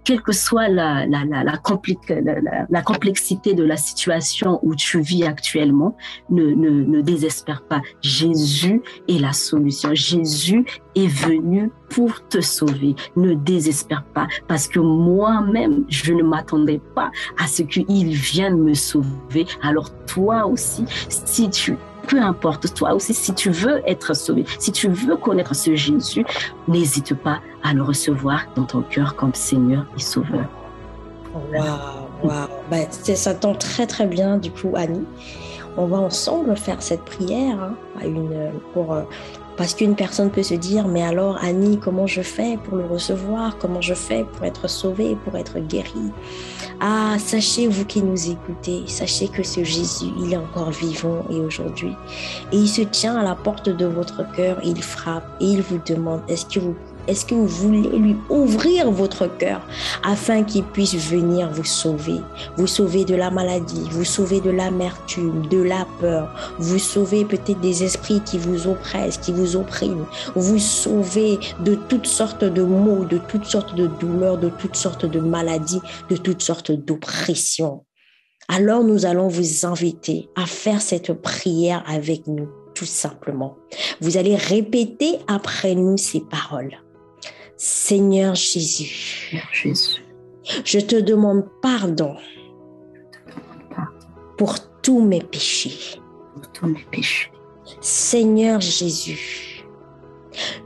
quelle 0.05 0.21
que 0.21 0.31
soit 0.31 0.69
la, 0.69 1.05
la, 1.07 1.25
la, 1.25 1.43
la, 1.43 1.57
complexité 1.57 3.53
de 3.53 3.63
la 3.63 3.75
situation 3.75 4.59
où 4.61 4.75
tu 4.75 5.01
vis 5.01 5.25
actuellement, 5.25 5.97
ne, 6.29 6.45
ne, 6.45 6.69
ne 6.69 7.01
désespère 7.01 7.63
pas. 7.63 7.81
Jésus 8.01 8.81
est 9.09 9.19
la 9.19 9.33
solution. 9.33 9.89
Jésus 9.93 10.63
est 10.93 11.07
venu 11.07 11.71
pour 11.89 12.25
te 12.27 12.39
sauver. 12.39 12.95
Ne 13.15 13.33
désespère 13.33 14.05
pas 14.13 14.27
parce 14.47 14.67
que 14.67 14.79
moi-même, 14.79 15.85
je 15.89 16.13
ne 16.13 16.23
m'attendais 16.23 16.81
pas 16.93 17.11
à 17.37 17.47
ce 17.47 17.63
qu'il 17.63 18.09
vienne 18.09 18.57
me 18.57 18.75
sauver. 18.75 19.47
Alors 19.63 19.89
toi 20.05 20.45
aussi, 20.45 20.85
si 21.09 21.49
tu 21.49 21.75
peu 22.05 22.21
importe, 22.21 22.73
toi 22.73 22.93
aussi, 22.93 23.13
si 23.13 23.33
tu 23.33 23.49
veux 23.49 23.81
être 23.87 24.15
sauvé, 24.15 24.45
si 24.59 24.71
tu 24.71 24.87
veux 24.87 25.17
connaître 25.17 25.55
ce 25.55 25.75
Jésus, 25.75 26.25
n'hésite 26.67 27.13
pas 27.13 27.39
à 27.63 27.73
le 27.73 27.83
recevoir 27.83 28.45
dans 28.55 28.63
ton 28.63 28.81
cœur 28.81 29.15
comme 29.15 29.33
Seigneur 29.33 29.85
et 29.97 30.01
Sauveur. 30.01 30.45
Waouh, 31.33 31.65
waouh. 32.23 32.47
Ben, 32.71 32.87
ça 32.89 33.33
tombe 33.33 33.57
très, 33.57 33.87
très 33.87 34.05
bien, 34.05 34.37
du 34.37 34.51
coup, 34.51 34.73
Annie. 34.75 35.05
On 35.77 35.87
va 35.87 35.97
ensemble 35.97 36.55
faire 36.55 36.81
cette 36.81 37.03
prière 37.03 37.61
hein, 37.61 37.75
à 38.01 38.05
une, 38.05 38.51
pour, 38.73 38.93
euh, 38.93 39.01
parce 39.57 39.73
qu'une 39.73 39.95
personne 39.95 40.29
peut 40.29 40.43
se 40.43 40.53
dire, 40.53 40.87
mais 40.87 41.03
alors 41.03 41.37
Annie, 41.41 41.79
comment 41.79 42.07
je 42.07 42.21
fais 42.21 42.57
pour 42.63 42.77
le 42.77 42.85
recevoir? 42.85 43.57
Comment 43.57 43.81
je 43.81 43.93
fais 43.93 44.23
pour 44.23 44.45
être 44.45 44.69
sauvée, 44.69 45.17
pour 45.23 45.35
être 45.37 45.59
guérie? 45.59 46.11
Ah, 46.81 47.15
sachez, 47.19 47.67
vous 47.67 47.85
qui 47.85 48.01
nous 48.01 48.29
écoutez, 48.29 48.83
sachez 48.87 49.27
que 49.27 49.43
ce 49.43 49.63
Jésus, 49.63 50.07
il 50.19 50.33
est 50.33 50.37
encore 50.37 50.71
vivant 50.71 51.23
et 51.29 51.35
aujourd'hui. 51.35 51.93
Et 52.51 52.57
il 52.57 52.67
se 52.67 52.81
tient 52.81 53.15
à 53.15 53.23
la 53.23 53.35
porte 53.35 53.69
de 53.69 53.85
votre 53.85 54.29
cœur, 54.33 54.59
il 54.63 54.81
frappe 54.81 55.25
et 55.39 55.45
il 55.45 55.61
vous 55.61 55.79
demande, 55.85 56.21
est-ce 56.27 56.45
que 56.45 56.59
vous 56.59 56.75
est-ce 57.07 57.25
que 57.25 57.35
vous 57.35 57.47
voulez 57.47 57.89
lui 57.97 58.15
ouvrir 58.29 58.91
votre 58.91 59.27
cœur 59.37 59.61
afin 60.03 60.43
qu'il 60.43 60.63
puisse 60.63 60.95
venir 60.95 61.49
vous 61.51 61.63
sauver? 61.63 62.19
Vous 62.57 62.67
sauver 62.67 63.05
de 63.05 63.15
la 63.15 63.31
maladie, 63.31 63.87
vous 63.91 64.05
sauver 64.05 64.41
de 64.41 64.49
l'amertume, 64.49 65.47
de 65.47 65.61
la 65.61 65.85
peur, 65.99 66.55
vous 66.57 66.79
sauver 66.79 67.25
peut-être 67.25 67.59
des 67.61 67.83
esprits 67.83 68.21
qui 68.25 68.37
vous 68.37 68.67
oppressent, 68.67 69.17
qui 69.17 69.31
vous 69.31 69.55
oppriment, 69.55 70.05
vous 70.35 70.59
sauver 70.59 71.39
de 71.63 71.75
toutes 71.75 72.07
sortes 72.07 72.43
de 72.43 72.63
maux, 72.63 73.05
de 73.05 73.17
toutes 73.17 73.45
sortes 73.45 73.75
de 73.75 73.87
douleurs, 73.87 74.37
de 74.37 74.49
toutes 74.49 74.75
sortes 74.75 75.05
de 75.05 75.19
maladies, 75.19 75.81
de 76.09 76.17
toutes 76.17 76.41
sortes 76.41 76.71
d'oppressions. 76.71 77.85
Alors 78.47 78.83
nous 78.83 79.05
allons 79.05 79.27
vous 79.27 79.65
inviter 79.65 80.29
à 80.35 80.45
faire 80.45 80.81
cette 80.81 81.13
prière 81.13 81.83
avec 81.87 82.27
nous, 82.27 82.47
tout 82.75 82.85
simplement. 82.85 83.55
Vous 84.01 84.17
allez 84.17 84.35
répéter 84.35 85.17
après 85.27 85.73
nous 85.73 85.97
ces 85.97 86.21
paroles. 86.21 86.77
Seigneur 87.57 88.35
Jésus, 88.35 89.31
je 90.65 90.79
te 90.79 90.97
demande 90.97 91.47
pardon 91.61 92.17
pour 94.37 94.55
tous 94.81 95.01
mes 95.01 95.21
péchés. 95.21 96.01
Seigneur 97.79 98.59
Jésus, 98.59 99.65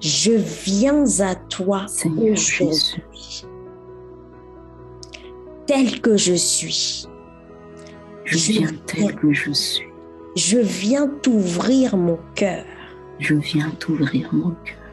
je 0.01 0.31
viens 0.31 1.05
à 1.19 1.35
toi 1.35 1.85
aujourd'hui, 2.17 3.45
tel 5.67 6.01
que 6.01 6.17
je 6.17 6.33
suis. 6.33 7.05
Je 8.25 8.37
viens 8.51 8.71
tel 8.87 9.15
que 9.15 9.31
je 9.31 9.51
suis. 9.51 9.85
Je 10.35 10.57
viens 10.57 11.07
t'ouvrir 11.21 11.95
mon 11.97 12.17
cœur. 12.33 12.65
Je 13.19 13.35
viens 13.35 13.69
t'ouvrir 13.79 14.33
mon 14.33 14.55
cœur. 14.65 14.88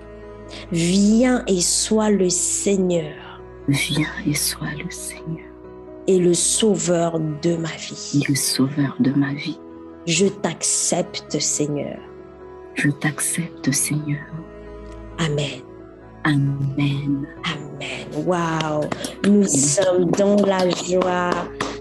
Viens 0.72 1.44
et 1.46 1.60
sois 1.60 2.10
le 2.10 2.28
Seigneur. 2.28 3.40
Viens 3.68 4.08
et 4.26 4.34
sois 4.34 4.72
le 4.82 4.90
Seigneur. 4.90 5.46
Et 6.06 6.18
le 6.18 6.34
sauveur 6.34 7.18
de 7.18 7.56
ma 7.56 7.68
vie. 7.68 8.20
Et 8.22 8.30
le 8.30 8.36
sauveur 8.36 8.96
de 9.00 9.10
ma 9.12 9.32
vie. 9.32 9.58
Je 10.06 10.26
t'accepte, 10.26 11.38
Seigneur. 11.40 11.98
Je 12.74 12.90
t'accepte, 12.90 13.72
Seigneur. 13.72 14.24
Amen. 15.18 15.62
Amen. 16.24 17.26
Amen. 17.44 18.24
Waouh. 18.26 18.84
Nous 19.24 19.44
sommes 19.44 20.10
dans 20.12 20.36
la 20.44 20.68
joie. 20.70 21.30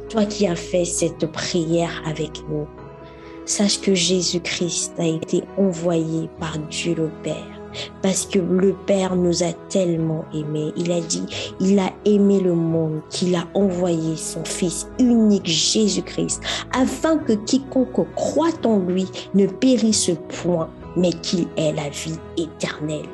Toi 0.09 0.25
qui 0.25 0.47
as 0.47 0.55
fait 0.55 0.85
cette 0.85 1.25
prière 1.31 2.01
avec 2.05 2.41
nous, 2.49 2.67
sache 3.45 3.81
que 3.81 3.93
Jésus-Christ 3.93 4.93
a 4.99 5.05
été 5.05 5.43
envoyé 5.57 6.29
par 6.39 6.57
Dieu 6.69 6.95
le 6.95 7.09
Père 7.23 7.55
parce 8.01 8.25
que 8.25 8.39
le 8.39 8.73
Père 8.85 9.15
nous 9.15 9.43
a 9.43 9.53
tellement 9.69 10.25
aimés. 10.33 10.73
Il 10.77 10.91
a 10.91 11.01
dit, 11.01 11.25
il 11.59 11.79
a 11.79 11.91
aimé 12.05 12.39
le 12.39 12.53
monde, 12.53 13.01
qu'il 13.09 13.35
a 13.35 13.45
envoyé 13.53 14.15
son 14.15 14.43
Fils 14.43 14.88
unique 14.99 15.45
Jésus-Christ, 15.45 16.41
afin 16.73 17.17
que 17.17 17.33
quiconque 17.33 18.13
croit 18.15 18.49
en 18.65 18.79
lui 18.79 19.07
ne 19.33 19.47
périsse 19.47 20.11
point, 20.43 20.69
mais 20.95 21.11
qu'il 21.11 21.47
ait 21.57 21.73
la 21.73 21.89
vie 21.89 22.19
éternelle. 22.38 23.09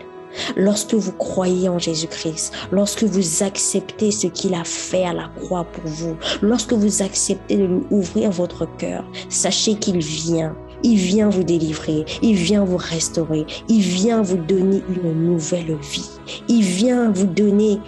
Lorsque 0.55 0.93
vous 0.93 1.11
croyez 1.11 1.67
en 1.69 1.79
Jésus-Christ, 1.79 2.53
lorsque 2.71 3.03
vous 3.03 3.43
acceptez 3.43 4.11
ce 4.11 4.27
qu'il 4.27 4.53
a 4.53 4.63
fait 4.63 5.05
à 5.05 5.13
la 5.13 5.29
croix 5.39 5.65
pour 5.65 5.83
vous, 5.85 6.15
lorsque 6.41 6.73
vous 6.73 7.01
acceptez 7.01 7.57
de 7.57 7.65
lui 7.65 7.83
ouvrir 7.91 8.31
votre 8.31 8.65
cœur, 8.77 9.03
sachez 9.29 9.75
qu'il 9.75 9.99
vient 9.99 10.55
il 10.83 10.97
vient 10.97 11.29
vous 11.29 11.43
délivrer, 11.43 12.05
il 12.21 12.35
vient 12.35 12.63
vous 12.63 12.77
restaurer, 12.77 13.45
il 13.67 13.81
vient 13.81 14.21
vous 14.21 14.37
donner 14.37 14.83
une 14.89 15.25
nouvelle 15.25 15.77
vie. 15.81 16.09
Il 16.47 16.63
vient 16.63 17.11
vous 17.11 17.27
donner 17.27 17.79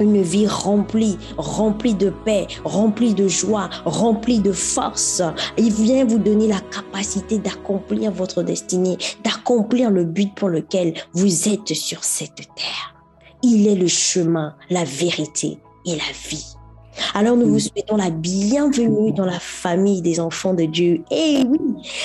une 0.00 0.22
vie 0.22 0.46
remplie, 0.46 1.18
remplie 1.36 1.94
de 1.94 2.10
paix, 2.10 2.46
remplie 2.64 3.14
de 3.14 3.28
joie, 3.28 3.70
remplie 3.84 4.40
de 4.40 4.52
force. 4.52 5.22
Il 5.56 5.72
vient 5.72 6.04
vous 6.04 6.18
donner 6.18 6.48
la 6.48 6.60
capacité 6.60 7.38
d'accomplir 7.38 8.10
votre 8.10 8.42
destinée, 8.42 8.96
d'accomplir 9.22 9.90
le 9.90 10.04
but 10.04 10.34
pour 10.34 10.48
lequel 10.48 10.94
vous 11.12 11.48
êtes 11.48 11.74
sur 11.74 12.04
cette 12.04 12.48
terre. 12.56 12.94
Il 13.42 13.68
est 13.68 13.76
le 13.76 13.88
chemin, 13.88 14.56
la 14.70 14.84
vérité 14.84 15.58
et 15.86 15.90
la 15.90 16.28
vie. 16.28 16.53
Alors 17.12 17.36
nous 17.36 17.46
vous 17.46 17.58
souhaitons 17.58 17.96
la 17.96 18.10
bienvenue 18.10 19.12
dans 19.12 19.26
la 19.26 19.38
famille 19.38 20.00
des 20.00 20.20
enfants 20.20 20.54
de 20.54 20.64
Dieu. 20.64 21.02
Et 21.10 21.42
oui, 21.46 21.58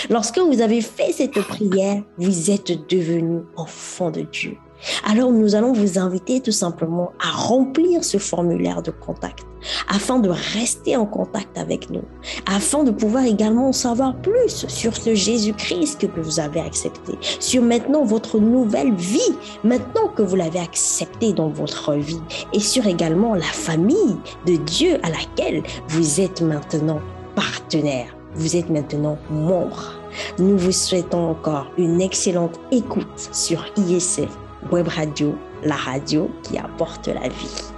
lorsque 0.09 0.39
vous 0.39 0.61
avez 0.61 0.81
fait 0.81 1.11
cette 1.11 1.39
prière, 1.41 2.01
vous 2.17 2.51
êtes 2.51 2.89
devenus 2.89 3.43
enfants 3.55 4.11
de 4.11 4.21
Dieu. 4.21 4.57
Alors 5.05 5.31
nous 5.31 5.55
allons 5.55 5.73
vous 5.73 5.99
inviter 5.99 6.41
tout 6.41 6.51
simplement 6.51 7.11
à 7.19 7.31
remplir 7.31 8.03
ce 8.03 8.17
formulaire 8.17 8.81
de 8.81 8.91
contact 8.91 9.45
afin 9.87 10.19
de 10.19 10.29
rester 10.29 10.95
en 10.95 11.05
contact 11.05 11.57
avec 11.57 11.89
nous, 11.89 12.03
afin 12.45 12.83
de 12.83 12.91
pouvoir 12.91 13.25
également 13.25 13.69
en 13.69 13.73
savoir 13.73 14.15
plus 14.21 14.67
sur 14.67 14.95
ce 14.95 15.13
Jésus-Christ 15.13 15.99
que 15.99 16.21
vous 16.21 16.39
avez 16.39 16.61
accepté, 16.61 17.13
sur 17.39 17.61
maintenant 17.61 18.03
votre 18.03 18.39
nouvelle 18.39 18.93
vie, 18.93 19.35
maintenant 19.63 20.07
que 20.15 20.21
vous 20.21 20.35
l'avez 20.35 20.59
accepté 20.59 21.33
dans 21.33 21.49
votre 21.49 21.93
vie, 21.93 22.21
et 22.53 22.59
sur 22.59 22.87
également 22.87 23.35
la 23.35 23.41
famille 23.41 24.17
de 24.45 24.55
Dieu 24.55 24.97
à 25.03 25.09
laquelle 25.09 25.63
vous 25.89 26.21
êtes 26.21 26.41
maintenant 26.41 27.01
partenaire, 27.35 28.15
vous 28.35 28.55
êtes 28.55 28.69
maintenant 28.69 29.17
membre. 29.29 29.93
Nous 30.37 30.57
vous 30.57 30.71
souhaitons 30.71 31.31
encore 31.31 31.67
une 31.77 32.01
excellente 32.01 32.59
écoute 32.71 33.29
sur 33.31 33.65
ISF 33.77 34.29
Web 34.71 34.87
Radio, 34.89 35.35
la 35.63 35.75
radio 35.75 36.29
qui 36.43 36.57
apporte 36.57 37.07
la 37.07 37.27
vie. 37.29 37.68